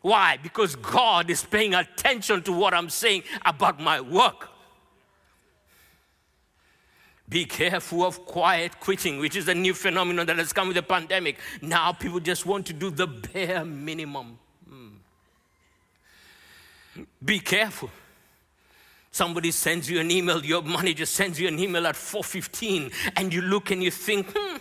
Why? 0.00 0.38
Because 0.42 0.74
God 0.76 1.28
is 1.28 1.44
paying 1.44 1.74
attention 1.74 2.42
to 2.44 2.52
what 2.52 2.72
I'm 2.72 2.88
saying 2.88 3.24
about 3.44 3.78
my 3.78 4.00
work. 4.00 4.48
Be 7.28 7.44
careful 7.44 8.04
of 8.04 8.24
quiet 8.24 8.78
quitting, 8.80 9.18
which 9.18 9.36
is 9.36 9.48
a 9.48 9.54
new 9.54 9.74
phenomenon 9.74 10.26
that 10.26 10.38
has 10.38 10.52
come 10.52 10.68
with 10.68 10.76
the 10.76 10.82
pandemic. 10.82 11.38
Now 11.60 11.92
people 11.92 12.20
just 12.20 12.46
want 12.46 12.66
to 12.66 12.72
do 12.72 12.88
the 12.90 13.06
bare 13.06 13.64
minimum. 13.64 14.38
Be 17.24 17.40
careful. 17.40 17.90
Somebody 19.10 19.50
sends 19.50 19.90
you 19.90 20.00
an 20.00 20.10
email, 20.10 20.44
your 20.44 20.62
manager 20.62 21.06
sends 21.06 21.40
you 21.40 21.48
an 21.48 21.58
email 21.58 21.86
at 21.86 21.96
4:15, 21.96 22.92
and 23.16 23.32
you 23.32 23.40
look 23.40 23.70
and 23.70 23.82
you 23.82 23.90
think, 23.90 24.26
hmm, 24.34 24.56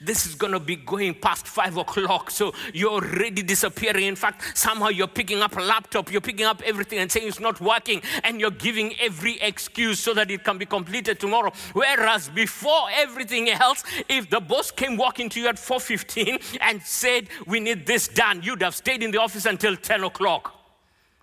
this 0.00 0.26
is 0.26 0.34
gonna 0.34 0.60
be 0.60 0.76
going 0.76 1.14
past 1.14 1.46
five 1.46 1.76
o'clock, 1.76 2.30
so 2.30 2.54
you're 2.72 2.92
already 2.92 3.42
disappearing. 3.42 4.04
In 4.04 4.16
fact, 4.16 4.56
somehow 4.56 4.88
you're 4.88 5.06
picking 5.06 5.40
up 5.40 5.56
a 5.56 5.60
laptop, 5.60 6.10
you're 6.10 6.20
picking 6.20 6.46
up 6.46 6.62
everything 6.64 6.98
and 6.98 7.10
saying 7.10 7.28
it's 7.28 7.40
not 7.40 7.60
working, 7.60 8.02
and 8.24 8.40
you're 8.40 8.50
giving 8.50 8.94
every 9.00 9.40
excuse 9.40 9.98
so 9.98 10.14
that 10.14 10.30
it 10.30 10.44
can 10.44 10.58
be 10.58 10.66
completed 10.66 11.20
tomorrow. 11.20 11.52
Whereas 11.72 12.28
before 12.28 12.88
everything 12.92 13.48
else, 13.50 13.84
if 14.08 14.30
the 14.30 14.40
boss 14.40 14.70
came 14.70 14.96
walking 14.96 15.28
to 15.30 15.40
you 15.40 15.48
at 15.48 15.56
4:15 15.56 16.58
and 16.60 16.82
said, 16.82 17.28
We 17.46 17.60
need 17.60 17.86
this 17.86 18.08
done, 18.08 18.42
you'd 18.42 18.62
have 18.62 18.74
stayed 18.74 19.02
in 19.02 19.10
the 19.10 19.20
office 19.20 19.46
until 19.46 19.76
10 19.76 20.04
o'clock. 20.04 20.54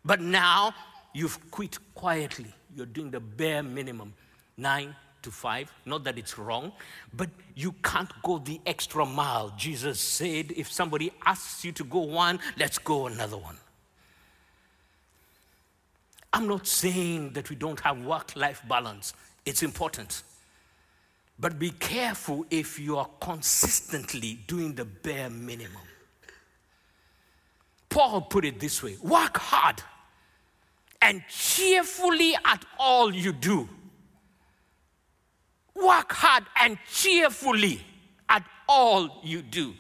But 0.04 0.22
now 0.22 0.74
you've 1.14 1.52
quit 1.52 1.78
quietly. 1.94 2.54
You're 2.76 2.86
doing 2.86 3.10
the 3.10 3.20
bare 3.20 3.64
minimum 3.64 4.14
nine 4.58 4.96
to 5.26 5.32
five. 5.32 5.72
Not 5.86 6.04
that 6.06 6.18
it's 6.18 6.38
wrong, 6.38 6.72
but 7.14 7.30
you 7.56 7.74
can't 7.84 8.10
go 8.24 8.38
the 8.38 8.62
extra 8.66 9.06
mile. 9.06 9.54
Jesus 9.58 10.00
said, 10.00 10.54
if 10.56 10.72
somebody 10.72 11.12
asks 11.26 11.66
you 11.66 11.72
to 11.74 11.84
go 11.84 12.00
one, 12.00 12.40
let's 12.58 12.78
go 12.78 13.08
another 13.08 13.38
one. 13.38 13.58
I'm 16.32 16.48
not 16.48 16.68
saying 16.68 17.32
that 17.34 17.50
we 17.50 17.56
don't 17.56 17.80
have 17.82 18.04
work 18.04 18.36
life 18.36 18.62
balance, 18.68 19.14
it's 19.46 19.64
important. 19.64 20.24
But 21.38 21.60
be 21.60 21.72
careful 21.72 22.46
if 22.50 22.80
you 22.80 22.98
are 22.98 23.10
consistently 23.20 24.40
doing 24.48 24.74
the 24.74 24.86
bare 24.86 25.30
minimum. 25.30 25.82
Paul 27.90 28.22
put 28.22 28.46
it 28.46 28.60
this 28.60 28.84
way 28.84 28.98
work 29.02 29.38
hard 29.38 29.82
and 31.02 31.24
cheerfully 31.30 32.36
at 32.44 32.66
all 32.80 33.14
you 33.14 33.32
do. 33.32 33.70
Work 35.76 36.14
hard 36.14 36.46
and 36.62 36.78
cheerfully 36.90 37.82
at 38.30 38.44
all 38.68 39.20
you 39.24 39.42
do. 39.42 39.74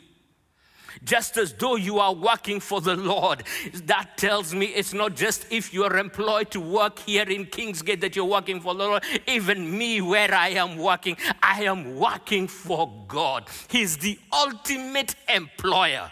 Just 1.03 1.37
as 1.37 1.53
though 1.53 1.75
you 1.75 1.99
are 1.99 2.13
working 2.13 2.59
for 2.59 2.81
the 2.81 2.95
Lord. 2.95 3.43
That 3.83 4.17
tells 4.17 4.53
me 4.53 4.67
it's 4.67 4.93
not 4.93 5.15
just 5.15 5.45
if 5.51 5.73
you 5.73 5.83
are 5.83 5.97
employed 5.97 6.51
to 6.51 6.59
work 6.59 6.99
here 6.99 7.29
in 7.29 7.45
Kingsgate 7.45 8.01
that 8.01 8.15
you're 8.15 8.25
working 8.25 8.59
for 8.59 8.73
the 8.73 8.83
Lord. 8.83 9.03
Even 9.27 9.77
me, 9.77 10.01
where 10.01 10.33
I 10.33 10.49
am 10.49 10.77
working, 10.77 11.17
I 11.43 11.63
am 11.63 11.97
working 11.97 12.47
for 12.47 12.91
God. 13.07 13.47
He's 13.69 13.97
the 13.97 14.17
ultimate 14.33 15.15
employer. 15.33 16.11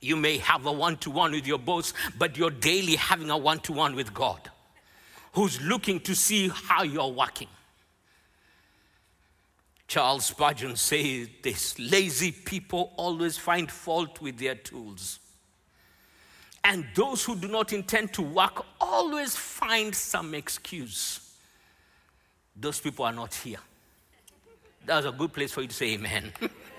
You 0.00 0.16
may 0.16 0.38
have 0.38 0.64
a 0.64 0.72
one 0.72 0.96
to 0.98 1.10
one 1.10 1.32
with 1.32 1.46
your 1.46 1.58
boss, 1.58 1.92
but 2.18 2.36
you're 2.36 2.50
daily 2.50 2.96
having 2.96 3.30
a 3.30 3.36
one 3.36 3.60
to 3.60 3.72
one 3.72 3.94
with 3.94 4.14
God 4.14 4.49
who's 5.32 5.60
looking 5.60 6.00
to 6.00 6.14
see 6.14 6.48
how 6.48 6.82
you're 6.82 7.08
working. 7.08 7.48
Charles 9.86 10.26
Spurgeon 10.26 10.76
says 10.76 11.28
this 11.42 11.78
lazy 11.78 12.30
people 12.30 12.92
always 12.96 13.36
find 13.36 13.70
fault 13.70 14.20
with 14.20 14.38
their 14.38 14.54
tools. 14.54 15.18
And 16.62 16.86
those 16.94 17.24
who 17.24 17.34
do 17.36 17.48
not 17.48 17.72
intend 17.72 18.12
to 18.14 18.22
work 18.22 18.64
always 18.80 19.34
find 19.34 19.94
some 19.94 20.34
excuse. 20.34 21.34
Those 22.54 22.78
people 22.78 23.04
are 23.04 23.12
not 23.12 23.34
here. 23.34 23.58
That's 24.84 25.06
a 25.06 25.12
good 25.12 25.32
place 25.32 25.52
for 25.52 25.62
you 25.62 25.68
to 25.68 25.74
say 25.74 25.94
amen. 25.94 26.32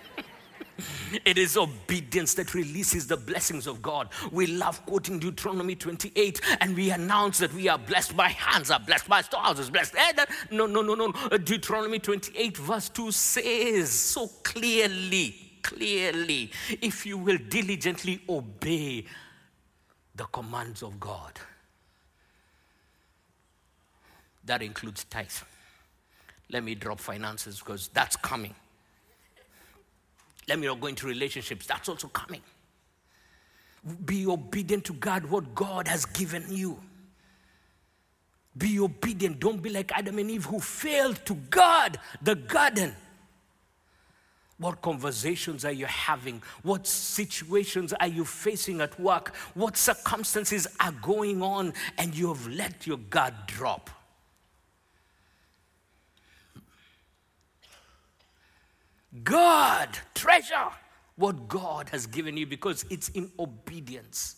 It 1.25 1.37
is 1.37 1.57
obedience 1.57 2.33
that 2.35 2.53
releases 2.53 3.07
the 3.07 3.17
blessings 3.17 3.67
of 3.67 3.81
God. 3.81 4.09
We 4.31 4.47
love 4.47 4.85
quoting 4.85 5.19
Deuteronomy 5.19 5.75
28 5.75 6.41
and 6.61 6.75
we 6.75 6.91
announce 6.91 7.39
that 7.39 7.53
we 7.53 7.67
are 7.67 7.77
blessed 7.77 8.15
by 8.15 8.29
hands, 8.29 8.71
are 8.71 8.79
blessed 8.79 9.07
by 9.07 9.21
storehouses, 9.21 9.69
blessed. 9.69 9.95
Eh, 9.97 10.25
no, 10.51 10.65
no, 10.65 10.81
no, 10.81 10.95
no. 10.95 11.13
Uh, 11.31 11.37
Deuteronomy 11.37 11.99
28, 11.99 12.57
verse 12.57 12.89
2 12.89 13.11
says 13.11 13.91
so 13.91 14.27
clearly, 14.43 15.35
clearly, 15.61 16.51
if 16.81 17.05
you 17.05 17.17
will 17.17 17.37
diligently 17.49 18.21
obey 18.29 19.05
the 20.15 20.25
commands 20.25 20.83
of 20.83 20.99
God, 20.99 21.39
that 24.43 24.61
includes 24.61 25.03
tithe. 25.05 25.29
Let 26.49 26.63
me 26.63 26.75
drop 26.75 26.99
finances 26.99 27.59
because 27.59 27.87
that's 27.89 28.15
coming. 28.17 28.53
Let 30.51 30.59
me 30.59 30.67
not 30.67 30.81
go 30.81 30.87
into 30.87 31.07
relationships. 31.07 31.65
That's 31.65 31.87
also 31.87 32.09
coming. 32.09 32.41
Be 34.03 34.27
obedient 34.27 34.83
to 34.83 34.93
God, 34.93 35.23
what 35.27 35.55
God 35.55 35.87
has 35.87 36.03
given 36.03 36.43
you. 36.49 36.77
Be 38.57 38.77
obedient. 38.81 39.39
Don't 39.39 39.63
be 39.63 39.69
like 39.69 39.93
Adam 39.97 40.19
and 40.19 40.29
Eve 40.29 40.43
who 40.43 40.59
failed 40.59 41.25
to 41.25 41.35
guard 41.35 41.97
the 42.21 42.35
garden. 42.35 42.93
What 44.57 44.81
conversations 44.81 45.63
are 45.63 45.71
you 45.71 45.85
having? 45.85 46.43
What 46.63 46.85
situations 46.85 47.93
are 47.93 48.07
you 48.07 48.25
facing 48.25 48.81
at 48.81 48.99
work? 48.99 49.33
What 49.53 49.77
circumstances 49.77 50.67
are 50.81 50.91
going 50.91 51.41
on 51.41 51.73
and 51.97 52.13
you 52.13 52.27
have 52.27 52.45
let 52.45 52.85
your 52.85 52.97
guard 52.97 53.35
drop? 53.47 53.89
God, 59.23 59.89
treasure 60.13 60.69
what 61.15 61.47
God 61.47 61.89
has 61.89 62.07
given 62.07 62.37
you 62.37 62.47
because 62.47 62.85
it's 62.89 63.09
in 63.09 63.31
obedience. 63.37 64.37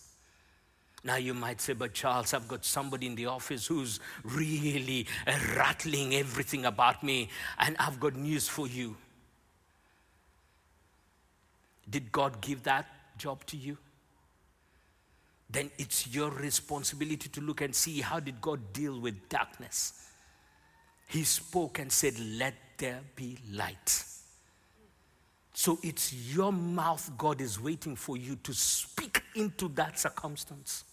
Now 1.04 1.16
you 1.16 1.34
might 1.34 1.60
say, 1.60 1.74
but 1.74 1.92
Charles, 1.92 2.32
I've 2.34 2.48
got 2.48 2.64
somebody 2.64 3.06
in 3.06 3.14
the 3.14 3.26
office 3.26 3.66
who's 3.66 4.00
really 4.24 5.06
rattling 5.54 6.14
everything 6.14 6.64
about 6.64 7.02
me, 7.02 7.28
and 7.58 7.76
I've 7.78 8.00
got 8.00 8.16
news 8.16 8.48
for 8.48 8.66
you. 8.66 8.96
Did 11.88 12.10
God 12.10 12.40
give 12.40 12.62
that 12.62 12.86
job 13.18 13.44
to 13.46 13.56
you? 13.56 13.76
Then 15.50 15.70
it's 15.78 16.06
your 16.08 16.30
responsibility 16.30 17.28
to 17.28 17.40
look 17.42 17.60
and 17.60 17.74
see 17.74 18.00
how 18.00 18.18
did 18.18 18.40
God 18.40 18.72
deal 18.72 18.98
with 18.98 19.28
darkness. 19.28 20.08
He 21.06 21.22
spoke 21.22 21.78
and 21.78 21.92
said, 21.92 22.18
"Let 22.18 22.54
there 22.78 23.02
be 23.14 23.38
light." 23.50 24.13
So 25.54 25.78
it's 25.84 26.12
your 26.12 26.52
mouth 26.52 27.12
God 27.16 27.40
is 27.40 27.60
waiting 27.60 27.94
for 27.94 28.16
you 28.16 28.36
to 28.42 28.52
speak 28.52 29.22
into 29.36 29.68
that 29.68 29.98
circumstance. 29.98 30.84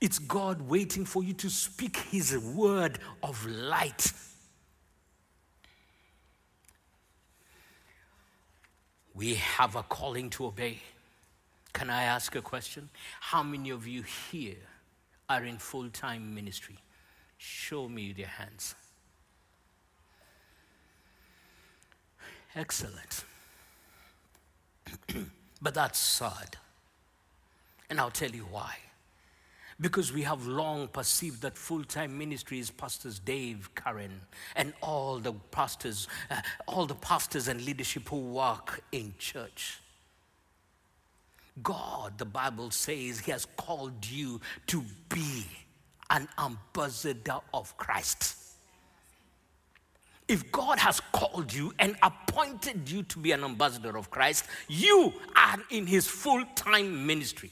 It's 0.00 0.18
God 0.18 0.60
waiting 0.60 1.04
for 1.04 1.22
you 1.22 1.32
to 1.34 1.48
speak 1.48 1.96
His 1.96 2.36
word 2.36 2.98
of 3.22 3.46
light. 3.46 4.12
We 9.14 9.34
have 9.34 9.76
a 9.76 9.84
calling 9.84 10.28
to 10.30 10.46
obey. 10.46 10.80
Can 11.72 11.90
I 11.90 12.02
ask 12.02 12.34
a 12.34 12.42
question? 12.42 12.90
How 13.20 13.44
many 13.44 13.70
of 13.70 13.86
you 13.86 14.02
here 14.32 14.56
are 15.30 15.44
in 15.44 15.58
full 15.58 15.90
time 15.90 16.34
ministry? 16.34 16.78
Show 17.38 17.88
me 17.88 18.12
your 18.16 18.26
hands. 18.26 18.74
Excellent. 22.54 23.24
but 25.62 25.74
that's 25.74 25.98
sad. 25.98 26.56
And 27.88 28.00
I'll 28.00 28.10
tell 28.10 28.30
you 28.30 28.46
why. 28.50 28.76
Because 29.80 30.12
we 30.12 30.22
have 30.22 30.46
long 30.46 30.88
perceived 30.88 31.42
that 31.42 31.56
full 31.56 31.82
time 31.82 32.16
ministry 32.16 32.58
is 32.58 32.70
Pastors 32.70 33.18
Dave, 33.18 33.70
Karen, 33.74 34.20
and 34.54 34.72
all 34.80 35.18
the 35.18 35.32
pastors, 35.50 36.08
uh, 36.30 36.40
all 36.66 36.86
the 36.86 36.94
pastors 36.94 37.48
and 37.48 37.64
leadership 37.64 38.08
who 38.08 38.18
work 38.18 38.82
in 38.92 39.14
church. 39.18 39.80
God, 41.62 42.16
the 42.18 42.24
Bible 42.24 42.70
says, 42.70 43.18
He 43.20 43.30
has 43.32 43.46
called 43.56 44.06
you 44.06 44.40
to 44.68 44.84
be 45.08 45.46
an 46.10 46.28
ambassador 46.38 47.40
of 47.52 47.76
Christ. 47.76 48.41
If 50.32 50.50
God 50.50 50.78
has 50.78 50.98
called 51.12 51.52
you 51.52 51.74
and 51.78 51.94
appointed 52.02 52.90
you 52.90 53.02
to 53.02 53.18
be 53.18 53.32
an 53.32 53.44
ambassador 53.44 53.98
of 53.98 54.10
Christ, 54.10 54.46
you 54.66 55.12
are 55.36 55.58
in 55.68 55.86
his 55.86 56.06
full 56.06 56.42
time 56.54 57.06
ministry. 57.06 57.50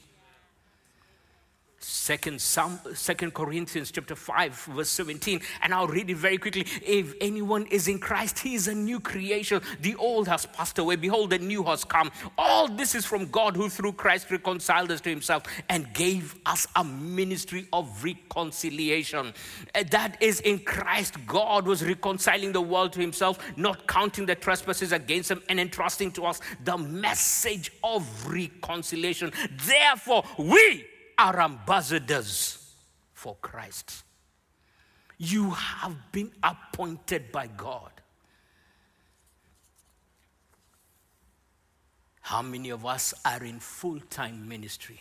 Second, 1.83 2.39
Second 2.39 3.33
Corinthians 3.33 3.91
chapter 3.91 4.15
5, 4.15 4.53
verse 4.71 4.89
17. 4.89 5.41
And 5.63 5.73
I'll 5.73 5.87
read 5.87 6.11
it 6.11 6.17
very 6.17 6.37
quickly. 6.37 6.65
If 6.85 7.15
anyone 7.19 7.65
is 7.67 7.87
in 7.87 7.97
Christ, 7.97 8.39
he 8.39 8.53
is 8.53 8.67
a 8.67 8.75
new 8.75 8.99
creation. 8.99 9.61
The 9.81 9.95
old 9.95 10.27
has 10.27 10.45
passed 10.45 10.77
away. 10.77 10.95
Behold, 10.95 11.31
the 11.31 11.39
new 11.39 11.63
has 11.63 11.83
come. 11.83 12.11
All 12.37 12.67
this 12.67 12.93
is 12.93 13.05
from 13.05 13.25
God 13.31 13.55
who 13.55 13.67
through 13.67 13.93
Christ 13.93 14.29
reconciled 14.29 14.91
us 14.91 15.01
to 15.01 15.09
himself 15.09 15.43
and 15.69 15.91
gave 15.93 16.35
us 16.45 16.67
a 16.75 16.83
ministry 16.83 17.67
of 17.73 18.03
reconciliation. 18.03 19.33
Uh, 19.73 19.83
that 19.89 20.21
is 20.21 20.39
in 20.41 20.59
Christ, 20.59 21.15
God 21.25 21.65
was 21.65 21.83
reconciling 21.83 22.51
the 22.51 22.61
world 22.61 22.93
to 22.93 22.99
himself, 22.99 23.39
not 23.57 23.87
counting 23.87 24.27
the 24.27 24.35
trespasses 24.35 24.91
against 24.91 25.29
them, 25.29 25.41
and 25.49 25.59
entrusting 25.59 26.11
to 26.11 26.25
us 26.25 26.41
the 26.63 26.77
message 26.77 27.71
of 27.83 28.05
reconciliation. 28.27 29.31
Therefore, 29.65 30.23
we 30.37 30.85
are 31.21 31.39
ambassadors 31.39 32.57
for 33.13 33.35
Christ. 33.41 34.03
You 35.19 35.51
have 35.51 35.95
been 36.11 36.31
appointed 36.41 37.31
by 37.31 37.45
God. 37.45 37.91
How 42.21 42.41
many 42.41 42.71
of 42.71 42.87
us 42.87 43.13
are 43.23 43.43
in 43.43 43.59
full 43.59 43.99
time 44.09 44.49
ministry? 44.49 44.99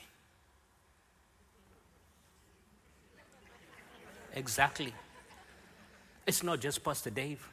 Exactly. 4.35 4.93
It's 6.27 6.43
not 6.43 6.61
just 6.61 6.85
Pastor 6.85 7.09
Dave, 7.09 7.49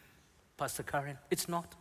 Pastor 0.57 0.83
Karen. 0.83 1.17
It's 1.31 1.47
not. 1.47 1.73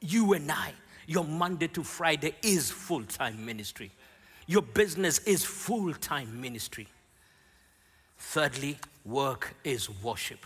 You 0.00 0.34
and 0.34 0.50
I, 0.50 0.74
your 1.08 1.24
Monday 1.24 1.66
to 1.68 1.82
Friday 1.82 2.36
is 2.40 2.70
full 2.70 3.02
time 3.02 3.44
ministry. 3.44 3.90
Your 4.46 4.62
business 4.62 5.18
is 5.20 5.44
full 5.44 5.92
time 5.94 6.40
ministry. 6.40 6.88
Thirdly, 8.18 8.78
work 9.04 9.54
is 9.64 9.88
worship. 10.02 10.44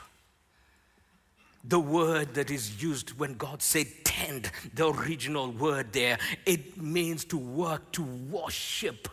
The 1.64 1.80
word 1.80 2.34
that 2.34 2.50
is 2.50 2.82
used 2.82 3.18
when 3.18 3.34
God 3.34 3.60
said 3.60 3.86
tend, 4.04 4.50
the 4.74 4.88
original 4.88 5.50
word 5.50 5.92
there, 5.92 6.18
it 6.46 6.80
means 6.80 7.24
to 7.26 7.36
work, 7.36 7.92
to 7.92 8.02
worship. 8.02 9.08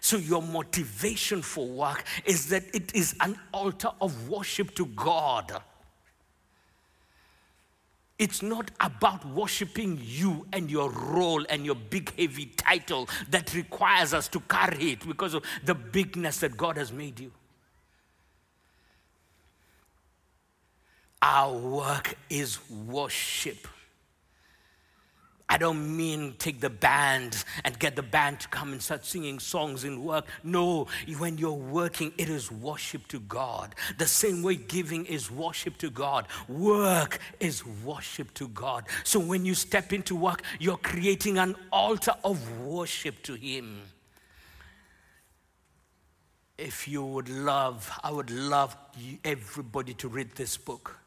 So, 0.00 0.16
your 0.16 0.42
motivation 0.42 1.42
for 1.42 1.66
work 1.66 2.04
is 2.24 2.48
that 2.50 2.62
it 2.74 2.94
is 2.94 3.16
an 3.20 3.38
altar 3.52 3.90
of 4.00 4.28
worship 4.28 4.74
to 4.76 4.86
God. 4.86 5.60
It's 8.18 8.42
not 8.42 8.70
about 8.80 9.26
worshiping 9.26 10.00
you 10.02 10.46
and 10.52 10.70
your 10.70 10.90
role 10.90 11.44
and 11.50 11.66
your 11.66 11.74
big, 11.74 12.18
heavy 12.18 12.46
title 12.46 13.08
that 13.28 13.54
requires 13.54 14.14
us 14.14 14.26
to 14.28 14.40
carry 14.40 14.92
it 14.92 15.06
because 15.06 15.34
of 15.34 15.44
the 15.64 15.74
bigness 15.74 16.40
that 16.40 16.56
God 16.56 16.78
has 16.78 16.92
made 16.92 17.20
you. 17.20 17.30
Our 21.20 21.56
work 21.56 22.16
is 22.30 22.58
worship. 22.70 23.68
I 25.56 25.58
don't 25.58 25.96
mean 25.96 26.34
take 26.38 26.60
the 26.60 26.68
band 26.68 27.42
and 27.64 27.78
get 27.78 27.96
the 27.96 28.02
band 28.02 28.40
to 28.40 28.48
come 28.48 28.72
and 28.72 28.82
start 28.82 29.06
singing 29.06 29.38
songs 29.38 29.84
in 29.84 30.04
work. 30.04 30.26
No, 30.44 30.86
when 31.16 31.38
you're 31.38 31.50
working, 31.50 32.12
it 32.18 32.28
is 32.28 32.52
worship 32.52 33.08
to 33.08 33.20
God. 33.20 33.74
The 33.96 34.06
same 34.06 34.42
way 34.42 34.56
giving 34.56 35.06
is 35.06 35.30
worship 35.30 35.78
to 35.78 35.88
God, 35.88 36.26
work 36.46 37.20
is 37.40 37.64
worship 37.64 38.34
to 38.34 38.48
God. 38.48 38.84
So 39.02 39.18
when 39.18 39.46
you 39.46 39.54
step 39.54 39.94
into 39.94 40.14
work, 40.14 40.42
you're 40.60 40.76
creating 40.76 41.38
an 41.38 41.56
altar 41.72 42.12
of 42.22 42.60
worship 42.60 43.22
to 43.22 43.32
Him. 43.32 43.80
If 46.58 46.86
you 46.86 47.02
would 47.02 47.30
love, 47.30 47.98
I 48.04 48.10
would 48.10 48.28
love 48.28 48.76
everybody 49.24 49.94
to 49.94 50.08
read 50.08 50.32
this 50.32 50.58
book 50.58 50.98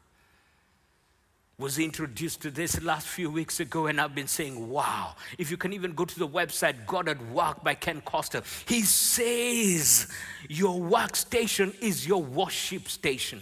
was 1.60 1.78
introduced 1.78 2.40
to 2.40 2.50
this 2.50 2.82
last 2.82 3.06
few 3.06 3.30
weeks 3.30 3.60
ago, 3.60 3.86
and 3.86 4.00
I've 4.00 4.14
been 4.14 4.26
saying, 4.26 4.68
wow. 4.68 5.14
If 5.38 5.50
you 5.50 5.58
can 5.58 5.72
even 5.74 5.92
go 5.92 6.06
to 6.06 6.18
the 6.18 6.26
website, 6.26 6.86
God 6.86 7.08
at 7.08 7.20
Work 7.30 7.62
by 7.62 7.74
Ken 7.74 8.00
Costa, 8.00 8.42
he 8.66 8.80
says 8.82 10.08
your 10.48 10.80
workstation 10.80 11.78
is 11.82 12.06
your 12.06 12.22
worship 12.22 12.88
station. 12.88 13.40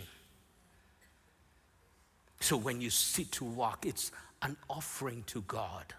So 2.41 2.57
when 2.57 2.81
you 2.81 2.91
sit 2.91 3.33
to 3.33 3.45
work, 3.45 3.87
it's 3.87 4.11
an 4.43 4.57
offering 4.69 5.23
to 5.29 5.43
God. 5.43 5.95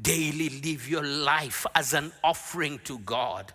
Daily 0.00 0.48
live 0.64 0.88
your 0.88 1.04
life 1.04 1.66
as 1.74 1.92
an 1.92 2.12
offering 2.24 2.80
to 2.84 2.98
God. 3.00 3.52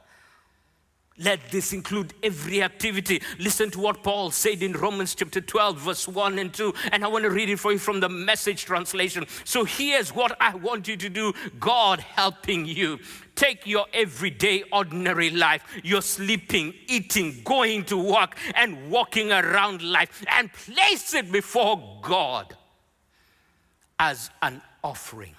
Let 1.17 1.49
this 1.49 1.71
include 1.71 2.13
every 2.21 2.61
activity. 2.61 3.21
Listen 3.39 3.71
to 3.71 3.79
what 3.79 4.03
Paul 4.03 4.31
said 4.31 4.61
in 4.61 4.73
Romans 4.73 5.15
chapter 5.15 5.39
12, 5.39 5.79
verse 5.79 6.07
1 6.09 6.39
and 6.39 6.53
2. 6.53 6.73
And 6.91 7.05
I 7.05 7.07
want 7.07 7.23
to 7.23 7.29
read 7.29 7.49
it 7.49 7.57
for 7.57 7.71
you 7.71 7.77
from 7.77 8.01
the 8.01 8.09
message 8.09 8.65
translation. 8.65 9.25
So 9.45 9.63
here's 9.63 10.13
what 10.13 10.35
I 10.41 10.55
want 10.55 10.89
you 10.89 10.97
to 10.97 11.07
do 11.09 11.33
God 11.57 12.01
helping 12.01 12.65
you. 12.65 12.99
Take 13.35 13.65
your 13.65 13.85
everyday, 13.93 14.63
ordinary 14.73 15.29
life, 15.29 15.63
your 15.83 16.01
sleeping, 16.01 16.73
eating, 16.87 17.41
going 17.45 17.85
to 17.85 17.97
work, 17.97 18.37
and 18.53 18.89
walking 18.89 19.31
around 19.31 19.81
life, 19.81 20.23
and 20.29 20.51
place 20.51 21.13
it 21.13 21.31
before 21.31 21.99
God 22.01 22.55
as 23.99 24.29
an 24.41 24.61
offering 24.83 25.35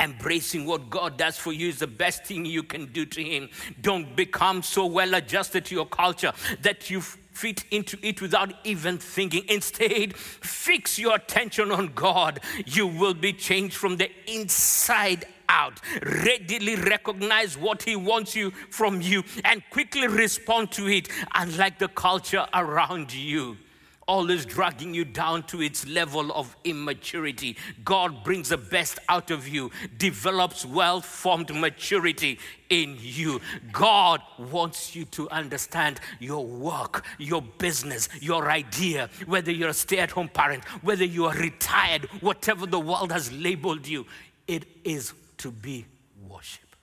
Embracing 0.00 0.66
what 0.66 0.90
God 0.90 1.16
does 1.16 1.38
for 1.38 1.52
you 1.52 1.68
is 1.68 1.78
the 1.78 1.86
best 1.86 2.24
thing 2.24 2.44
you 2.44 2.62
can 2.62 2.86
do 2.86 3.06
to 3.06 3.22
Him. 3.22 3.48
Don't 3.80 4.16
become 4.16 4.62
so 4.62 4.86
well 4.86 5.14
adjusted 5.14 5.64
to 5.66 5.74
your 5.74 5.86
culture 5.86 6.32
that 6.62 6.90
you 6.90 7.00
fit 7.00 7.64
into 7.70 7.96
it 8.02 8.20
without 8.20 8.52
even 8.64 8.98
thinking. 8.98 9.44
Instead, 9.48 10.16
fix 10.16 10.98
your 10.98 11.14
attention 11.14 11.70
on 11.70 11.92
God. 11.94 12.40
You 12.66 12.86
will 12.88 13.14
be 13.14 13.32
changed 13.32 13.76
from 13.76 13.96
the 13.96 14.10
inside 14.26 15.26
out. 15.48 15.80
Readily 16.02 16.76
recognize 16.76 17.56
what 17.56 17.82
He 17.84 17.94
wants 17.94 18.34
you 18.34 18.50
from 18.50 19.00
you 19.00 19.22
and 19.44 19.62
quickly 19.70 20.08
respond 20.08 20.72
to 20.72 20.88
it, 20.88 21.08
unlike 21.34 21.78
the 21.78 21.88
culture 21.88 22.46
around 22.52 23.12
you 23.12 23.56
always 24.06 24.44
dragging 24.44 24.94
you 24.94 25.04
down 25.04 25.42
to 25.44 25.62
its 25.62 25.86
level 25.86 26.32
of 26.32 26.56
immaturity. 26.64 27.56
God 27.84 28.24
brings 28.24 28.48
the 28.48 28.56
best 28.56 28.98
out 29.08 29.30
of 29.30 29.48
you, 29.48 29.70
develops 29.98 30.64
well 30.64 31.00
formed 31.00 31.54
maturity 31.54 32.38
in 32.70 32.96
you. 33.00 33.40
God 33.72 34.20
wants 34.38 34.94
you 34.96 35.04
to 35.06 35.28
understand 35.30 36.00
your 36.20 36.44
work, 36.44 37.04
your 37.18 37.42
business, 37.42 38.08
your 38.20 38.50
idea, 38.50 39.08
whether 39.26 39.52
you're 39.52 39.68
a 39.68 39.74
stay 39.74 39.98
at 39.98 40.10
home 40.10 40.28
parent, 40.28 40.64
whether 40.82 41.04
you 41.04 41.26
are 41.26 41.34
retired, 41.34 42.06
whatever 42.20 42.66
the 42.66 42.80
world 42.80 43.12
has 43.12 43.32
labeled 43.32 43.86
you, 43.86 44.06
it 44.46 44.64
is 44.84 45.12
to 45.38 45.50
be 45.50 45.86
worship. 46.28 46.73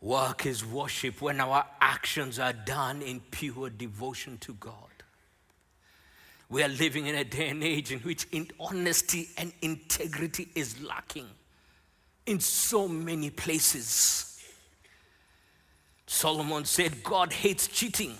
Work 0.00 0.46
is 0.46 0.64
worship 0.64 1.20
when 1.20 1.40
our 1.40 1.64
actions 1.80 2.38
are 2.38 2.52
done 2.52 3.02
in 3.02 3.20
pure 3.30 3.68
devotion 3.68 4.38
to 4.38 4.54
God. 4.54 4.74
We 6.48 6.62
are 6.62 6.68
living 6.68 7.06
in 7.06 7.16
a 7.16 7.24
day 7.24 7.48
and 7.48 7.62
age 7.62 7.92
in 7.92 7.98
which 8.00 8.26
in 8.32 8.48
honesty 8.58 9.28
and 9.36 9.52
integrity 9.60 10.48
is 10.54 10.80
lacking 10.80 11.26
in 12.26 12.40
so 12.40 12.86
many 12.88 13.30
places. 13.30 14.40
Solomon 16.06 16.64
said, 16.64 17.02
God 17.02 17.32
hates 17.32 17.66
cheating 17.66 18.14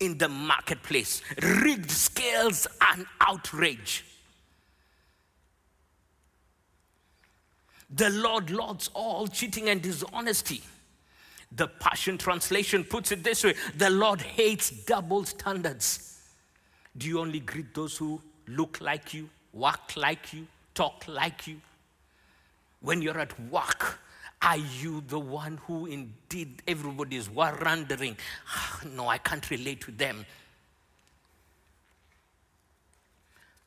in 0.00 0.18
the 0.18 0.28
marketplace, 0.28 1.22
rigged 1.42 1.90
scales, 1.90 2.66
and 2.92 3.06
outrage. 3.20 4.04
The 7.94 8.10
Lord 8.10 8.50
loves 8.50 8.88
all 8.94 9.26
cheating 9.26 9.68
and 9.68 9.82
dishonesty. 9.82 10.62
The 11.52 11.66
Passion 11.66 12.16
Translation 12.16 12.84
puts 12.84 13.10
it 13.10 13.24
this 13.24 13.42
way 13.42 13.54
the 13.76 13.90
Lord 13.90 14.20
hates 14.20 14.70
double 14.70 15.24
standards. 15.24 16.20
Do 16.96 17.08
you 17.08 17.20
only 17.20 17.40
greet 17.40 17.74
those 17.74 17.96
who 17.96 18.20
look 18.46 18.80
like 18.80 19.12
you, 19.14 19.28
walk 19.52 19.92
like 19.96 20.32
you, 20.32 20.46
talk 20.74 21.04
like 21.08 21.46
you? 21.46 21.60
When 22.80 23.02
you're 23.02 23.18
at 23.18 23.38
work, 23.50 23.98
are 24.42 24.56
you 24.56 25.02
the 25.06 25.18
one 25.18 25.58
who 25.66 25.86
indeed 25.86 26.62
everybody 26.66 27.16
is 27.16 27.28
wondering, 27.28 28.16
oh, 28.56 28.80
no, 28.94 29.08
I 29.08 29.18
can't 29.18 29.48
relate 29.50 29.82
to 29.82 29.90
them? 29.90 30.24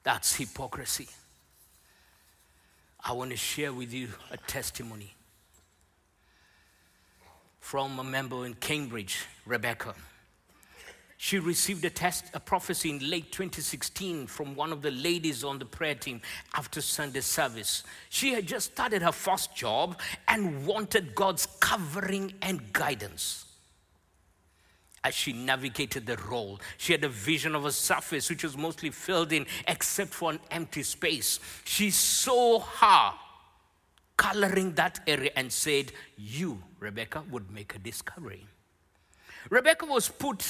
That's 0.04 0.36
hypocrisy. 0.36 1.08
I 3.06 3.12
want 3.12 3.32
to 3.32 3.38
share 3.38 3.74
with 3.74 3.94
you 3.94 4.08
a 4.32 4.38
testimony 4.38 5.14
from 7.60 8.00
a 8.00 8.04
member 8.04 8.46
in 8.46 8.54
Cambridge, 8.54 9.26
Rebecca. 9.46 9.94
She 11.18 11.38
received 11.38 11.84
a 11.84 11.90
test, 11.90 12.26
a 12.34 12.40
prophecy 12.40 12.90
in 12.90 13.10
late 13.10 13.32
2016 13.32 14.28
from 14.28 14.56
one 14.56 14.72
of 14.72 14.82
the 14.82 14.92
ladies 14.92 15.44
on 15.44 15.60
the 15.60 15.66
prayer 15.66 15.96
team 15.96 16.22
after 16.56 16.82
Sunday 16.82 17.22
service. 17.22 17.84
She 18.10 18.34
had 18.34 18.48
just 18.48 18.72
started 18.72 19.02
her 19.02 19.12
first 19.12 19.54
job 19.54 20.00
and 20.30 20.66
wanted 20.66 21.14
God's 21.14 21.46
covering 21.60 22.34
and 22.42 22.72
guidance 22.72 23.53
as 25.04 25.14
she 25.14 25.34
navigated 25.34 26.06
the 26.06 26.18
role. 26.30 26.60
She 26.78 26.94
had 26.94 27.04
a 27.04 27.10
vision 27.10 27.56
of 27.56 27.66
a 27.66 27.72
surface 27.72 28.30
which 28.30 28.44
was 28.44 28.58
mostly 28.58 28.90
filled 28.90 29.34
in 29.34 29.46
except 29.68 30.14
for 30.14 30.32
an 30.32 30.40
empty 30.52 30.84
space. 30.84 31.40
She 31.66 31.92
saw 31.92 32.60
her 32.60 33.14
coloring 34.18 34.74
that 34.74 35.00
area 35.08 35.32
and 35.36 35.52
said, 35.52 35.92
You, 36.18 36.62
Rebecca, 36.80 37.24
would 37.30 37.52
make 37.52 37.76
a 37.76 37.80
discovery. 37.80 38.48
Rebecca 39.50 39.86
was 39.86 40.08
put 40.08 40.46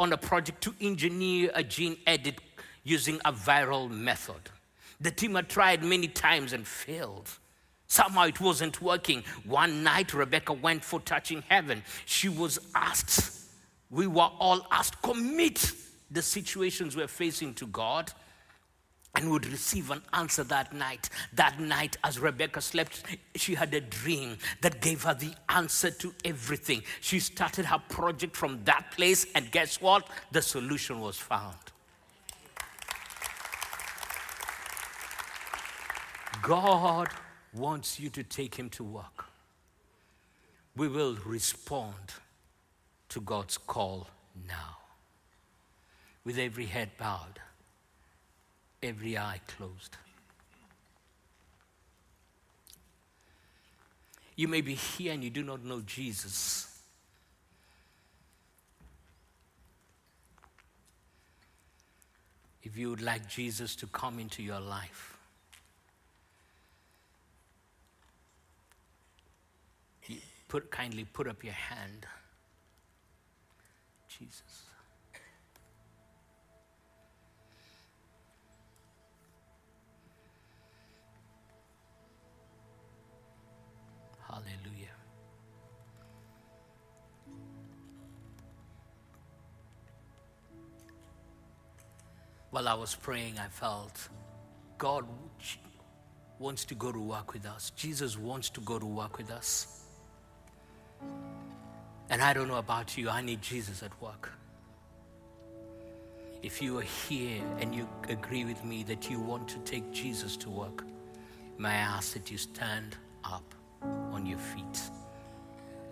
on 0.00 0.12
a 0.12 0.16
project 0.16 0.62
to 0.62 0.74
engineer 0.80 1.50
a 1.54 1.62
gene 1.62 1.98
edit 2.06 2.40
using 2.84 3.20
a 3.24 3.32
viral 3.32 3.90
method. 3.90 4.40
The 5.00 5.10
team 5.10 5.34
had 5.34 5.48
tried 5.48 5.84
many 5.84 6.08
times 6.08 6.52
and 6.52 6.66
failed. 6.66 7.28
Somehow 7.86 8.24
it 8.24 8.40
wasn't 8.40 8.80
working. 8.82 9.24
One 9.44 9.82
night, 9.82 10.12
Rebecca 10.12 10.52
went 10.52 10.84
for 10.84 11.00
touching 11.00 11.42
heaven. 11.48 11.82
She 12.04 12.28
was 12.28 12.58
asked 12.74 13.37
we 13.90 14.06
were 14.06 14.30
all 14.38 14.66
asked 14.70 15.00
commit 15.02 15.72
the 16.10 16.22
situations 16.22 16.96
we're 16.96 17.08
facing 17.08 17.54
to 17.54 17.66
God 17.66 18.12
and 19.14 19.30
would 19.30 19.46
receive 19.46 19.90
an 19.90 20.02
answer 20.12 20.44
that 20.44 20.72
night. 20.72 21.08
That 21.32 21.58
night, 21.58 21.96
as 22.04 22.18
Rebecca 22.18 22.60
slept, 22.60 23.02
she 23.34 23.54
had 23.54 23.74
a 23.74 23.80
dream 23.80 24.36
that 24.60 24.80
gave 24.80 25.02
her 25.02 25.14
the 25.14 25.32
answer 25.48 25.90
to 25.90 26.14
everything. 26.24 26.82
She 27.00 27.18
started 27.18 27.64
her 27.64 27.82
project 27.88 28.36
from 28.36 28.62
that 28.64 28.92
place, 28.92 29.26
and 29.34 29.50
guess 29.50 29.80
what? 29.80 30.08
The 30.30 30.42
solution 30.42 31.00
was 31.00 31.16
found. 31.16 31.56
God 36.42 37.08
wants 37.52 37.98
you 37.98 38.10
to 38.10 38.22
take 38.22 38.54
him 38.54 38.68
to 38.70 38.84
work. 38.84 39.24
We 40.76 40.86
will 40.86 41.16
respond 41.24 41.94
to 43.10 43.20
God's 43.20 43.58
call 43.58 44.08
now. 44.46 44.76
With 46.24 46.38
every 46.38 46.66
head 46.66 46.90
bowed, 46.98 47.40
every 48.82 49.16
eye 49.16 49.40
closed. 49.46 49.96
You 54.36 54.46
may 54.46 54.60
be 54.60 54.74
here 54.74 55.12
and 55.12 55.24
you 55.24 55.30
do 55.30 55.42
not 55.42 55.64
know 55.64 55.80
Jesus. 55.80 56.68
if 62.68 62.76
you 62.76 62.90
would 62.90 63.00
like 63.00 63.26
Jesus 63.26 63.74
to 63.76 63.86
come 63.86 64.18
into 64.18 64.42
your 64.42 64.60
life, 64.60 65.16
put, 70.48 70.70
kindly 70.70 71.06
put 71.10 71.26
up 71.26 71.42
your 71.42 71.54
hand. 71.54 72.06
Jesus. 74.18 74.64
Hallelujah. 84.26 84.96
While 92.50 92.68
I 92.68 92.74
was 92.74 92.94
praying, 92.94 93.38
I 93.38 93.48
felt 93.48 94.08
God 94.78 95.06
wants 96.38 96.64
to 96.64 96.74
go 96.74 96.92
to 96.92 96.98
work 96.98 97.32
with 97.32 97.46
us. 97.46 97.70
Jesus 97.76 98.18
wants 98.18 98.50
to 98.50 98.60
go 98.62 98.78
to 98.78 98.86
work 98.86 99.18
with 99.18 99.30
us. 99.30 99.84
And 102.10 102.22
I 102.22 102.32
don't 102.32 102.48
know 102.48 102.56
about 102.56 102.96
you, 102.96 103.10
I 103.10 103.20
need 103.20 103.42
Jesus 103.42 103.82
at 103.82 104.00
work. 104.00 104.32
If 106.42 106.62
you 106.62 106.78
are 106.78 106.82
here 106.82 107.42
and 107.60 107.74
you 107.74 107.88
agree 108.08 108.44
with 108.44 108.64
me 108.64 108.82
that 108.84 109.10
you 109.10 109.20
want 109.20 109.48
to 109.48 109.58
take 109.58 109.90
Jesus 109.92 110.36
to 110.38 110.50
work, 110.50 110.84
may 111.58 111.68
I 111.68 111.74
ask 111.74 112.14
that 112.14 112.30
you 112.30 112.38
stand 112.38 112.96
up 113.24 113.54
on 113.82 114.24
your 114.24 114.38
feet 114.38 114.80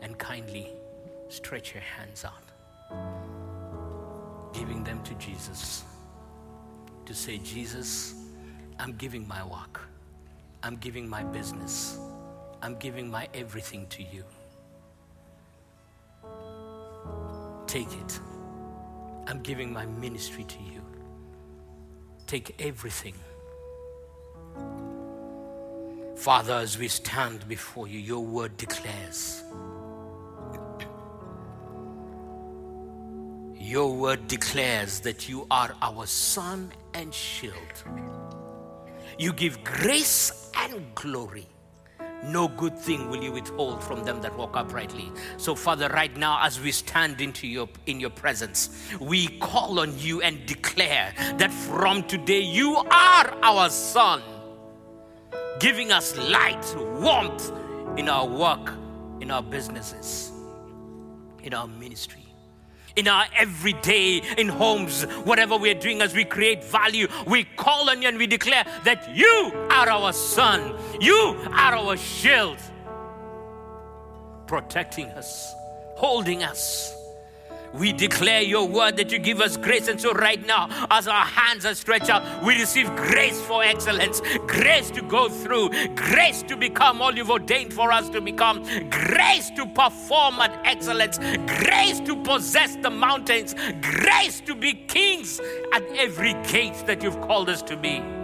and 0.02 0.16
kindly 0.18 0.68
stretch 1.29 1.74
your 1.74 1.83
hands 1.83 2.24
out, 2.24 2.52
giving 4.55 4.85
them 4.85 5.02
to 5.02 5.14
Jesus 5.14 5.85
to 7.05 7.14
say, 7.14 7.38
Jesus, 7.38 8.14
I'm 8.79 8.92
giving 8.92 9.26
my 9.26 9.44
work, 9.44 9.81
I'm 10.62 10.76
giving 10.76 11.09
my 11.09 11.24
business, 11.24 11.98
I'm 12.62 12.76
giving 12.76 13.11
my 13.11 13.29
everything 13.35 13.87
to 13.88 14.02
you. 14.02 14.24
Take 17.66 17.92
it. 17.92 18.20
I'm 19.26 19.40
giving 19.42 19.72
my 19.72 19.87
ministry 19.87 20.44
to 20.44 20.59
you. 20.62 20.83
Take 22.26 22.55
everything. 22.61 23.14
Father, 26.16 26.55
as 26.55 26.79
we 26.79 26.88
stand 26.88 27.46
before 27.48 27.88
you, 27.88 27.98
your 27.98 28.24
word 28.24 28.57
declares. 28.57 29.42
Your 33.55 33.96
word 33.96 34.29
declares 34.29 35.00
that 35.00 35.29
you 35.29 35.46
are 35.50 35.74
our 35.83 36.07
sun 36.07 36.72
and 36.94 37.12
shield. 37.12 37.55
You 39.18 39.33
give 39.33 39.62
grace 39.64 40.50
and 40.57 40.94
glory. 40.94 41.48
No 42.26 42.48
good 42.48 42.76
thing 42.76 43.08
will 43.08 43.22
you 43.22 43.32
withhold 43.32 43.82
from 43.82 44.04
them 44.04 44.20
that 44.22 44.36
walk 44.36 44.56
uprightly. 44.56 45.10
So, 45.36 45.54
Father, 45.54 45.88
right 45.88 46.14
now, 46.16 46.38
as 46.42 46.60
we 46.60 46.72
stand 46.72 47.20
into 47.20 47.46
your 47.46 47.68
in 47.86 48.00
your 48.00 48.10
presence, 48.10 48.90
we 49.00 49.28
call 49.38 49.78
on 49.80 49.98
you 49.98 50.22
and 50.22 50.44
declare 50.46 51.14
that 51.38 51.52
from 51.52 52.02
today 52.04 52.40
you 52.40 52.76
are 52.76 53.34
our 53.42 53.70
sun, 53.70 54.22
giving 55.60 55.92
us 55.92 56.16
light, 56.16 56.64
warmth 57.00 57.52
in 57.96 58.08
our 58.08 58.26
work, 58.26 58.74
in 59.20 59.30
our 59.30 59.42
businesses, 59.42 60.32
in 61.42 61.54
our 61.54 61.68
ministry 61.68 62.25
in 62.96 63.06
our 63.06 63.26
everyday, 63.37 64.22
in 64.38 64.48
homes, 64.48 65.02
whatever 65.24 65.56
we're 65.56 65.74
doing 65.74 66.00
as 66.00 66.14
we 66.14 66.24
create 66.24 66.64
value, 66.64 67.06
we 67.26 67.44
call 67.44 67.90
on 67.90 68.02
you 68.02 68.09
and 68.09 68.18
we 68.18 68.26
declare 68.26 68.64
that 68.85 69.14
you 69.14 69.52
are 69.70 69.88
our 69.88 70.12
sun, 70.12 70.74
you 71.00 71.37
are 71.52 71.74
our 71.74 71.96
shield, 71.96 72.59
protecting 74.46 75.06
us, 75.11 75.54
holding 75.96 76.42
us 76.42 76.95
we 77.72 77.92
declare 77.92 78.42
your 78.42 78.68
word 78.68 78.96
that 78.96 79.12
you 79.12 79.18
give 79.18 79.40
us 79.40 79.57
grace. 79.57 79.88
And 79.88 80.00
so, 80.00 80.12
right 80.12 80.44
now, 80.46 80.68
as 80.90 81.09
our 81.09 81.24
hands 81.24 81.66
are 81.66 81.74
stretched 81.74 82.11
out, 82.11 82.44
we 82.44 82.55
receive 82.55 82.94
grace 82.96 83.40
for 83.40 83.62
excellence, 83.62 84.20
grace 84.46 84.90
to 84.90 85.02
go 85.02 85.29
through, 85.29 85.70
grace 85.94 86.42
to 86.44 86.57
become 86.57 87.02
all 87.02 87.14
you've 87.14 87.31
ordained 87.31 87.72
for 87.72 87.92
us 87.92 88.09
to 88.11 88.20
become, 88.20 88.62
grace 88.90 89.50
to 89.50 89.66
perform 89.66 90.40
at 90.40 90.61
excellence, 90.64 91.18
grace 91.18 92.00
to 92.00 92.16
possess 92.22 92.76
the 92.76 92.90
mountains, 92.90 93.55
grace 93.81 94.40
to 94.40 94.55
be 94.55 94.72
kings 94.74 95.40
at 95.74 95.83
every 95.96 96.35
gate 96.44 96.85
that 96.87 97.02
you've 97.02 97.20
called 97.20 97.48
us 97.48 97.62
to 97.62 97.76
be. 97.76 98.15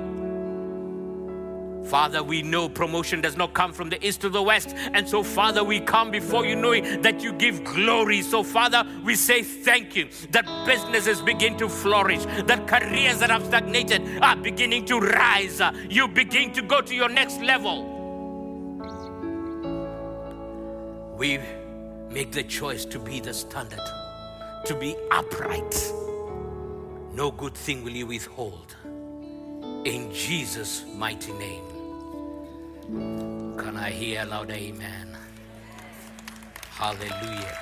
Father, 1.92 2.22
we 2.22 2.40
know 2.40 2.70
promotion 2.70 3.20
does 3.20 3.36
not 3.36 3.52
come 3.52 3.70
from 3.70 3.90
the 3.90 4.02
east 4.02 4.22
to 4.22 4.30
the 4.30 4.42
west. 4.42 4.74
And 4.94 5.06
so, 5.06 5.22
Father, 5.22 5.62
we 5.62 5.78
come 5.78 6.10
before 6.10 6.46
you 6.46 6.56
knowing 6.56 7.02
that 7.02 7.22
you 7.22 7.34
give 7.34 7.62
glory. 7.64 8.22
So, 8.22 8.42
Father, 8.42 8.82
we 9.04 9.14
say 9.14 9.42
thank 9.42 9.94
you 9.94 10.08
that 10.30 10.46
businesses 10.64 11.20
begin 11.20 11.58
to 11.58 11.68
flourish, 11.68 12.24
that 12.46 12.66
careers 12.66 13.18
that 13.18 13.28
have 13.28 13.44
stagnated 13.44 14.22
are 14.22 14.36
beginning 14.36 14.86
to 14.86 15.00
rise. 15.00 15.60
You 15.90 16.08
begin 16.08 16.54
to 16.54 16.62
go 16.62 16.80
to 16.80 16.94
your 16.94 17.10
next 17.10 17.42
level. 17.42 17.84
We 21.18 21.40
make 22.08 22.32
the 22.32 22.44
choice 22.44 22.86
to 22.86 22.98
be 22.98 23.20
the 23.20 23.34
standard, 23.34 23.86
to 24.64 24.74
be 24.74 24.96
upright. 25.10 25.92
No 27.12 27.30
good 27.30 27.54
thing 27.54 27.84
will 27.84 27.92
you 27.92 28.06
withhold. 28.06 28.76
In 29.84 30.10
Jesus' 30.10 30.86
mighty 30.96 31.34
name. 31.34 31.71
Can 32.92 33.76
I 33.76 33.90
hear 33.90 34.22
a 34.22 34.26
loud 34.26 34.50
amen? 34.50 35.16
Hallelujah. 36.68 37.58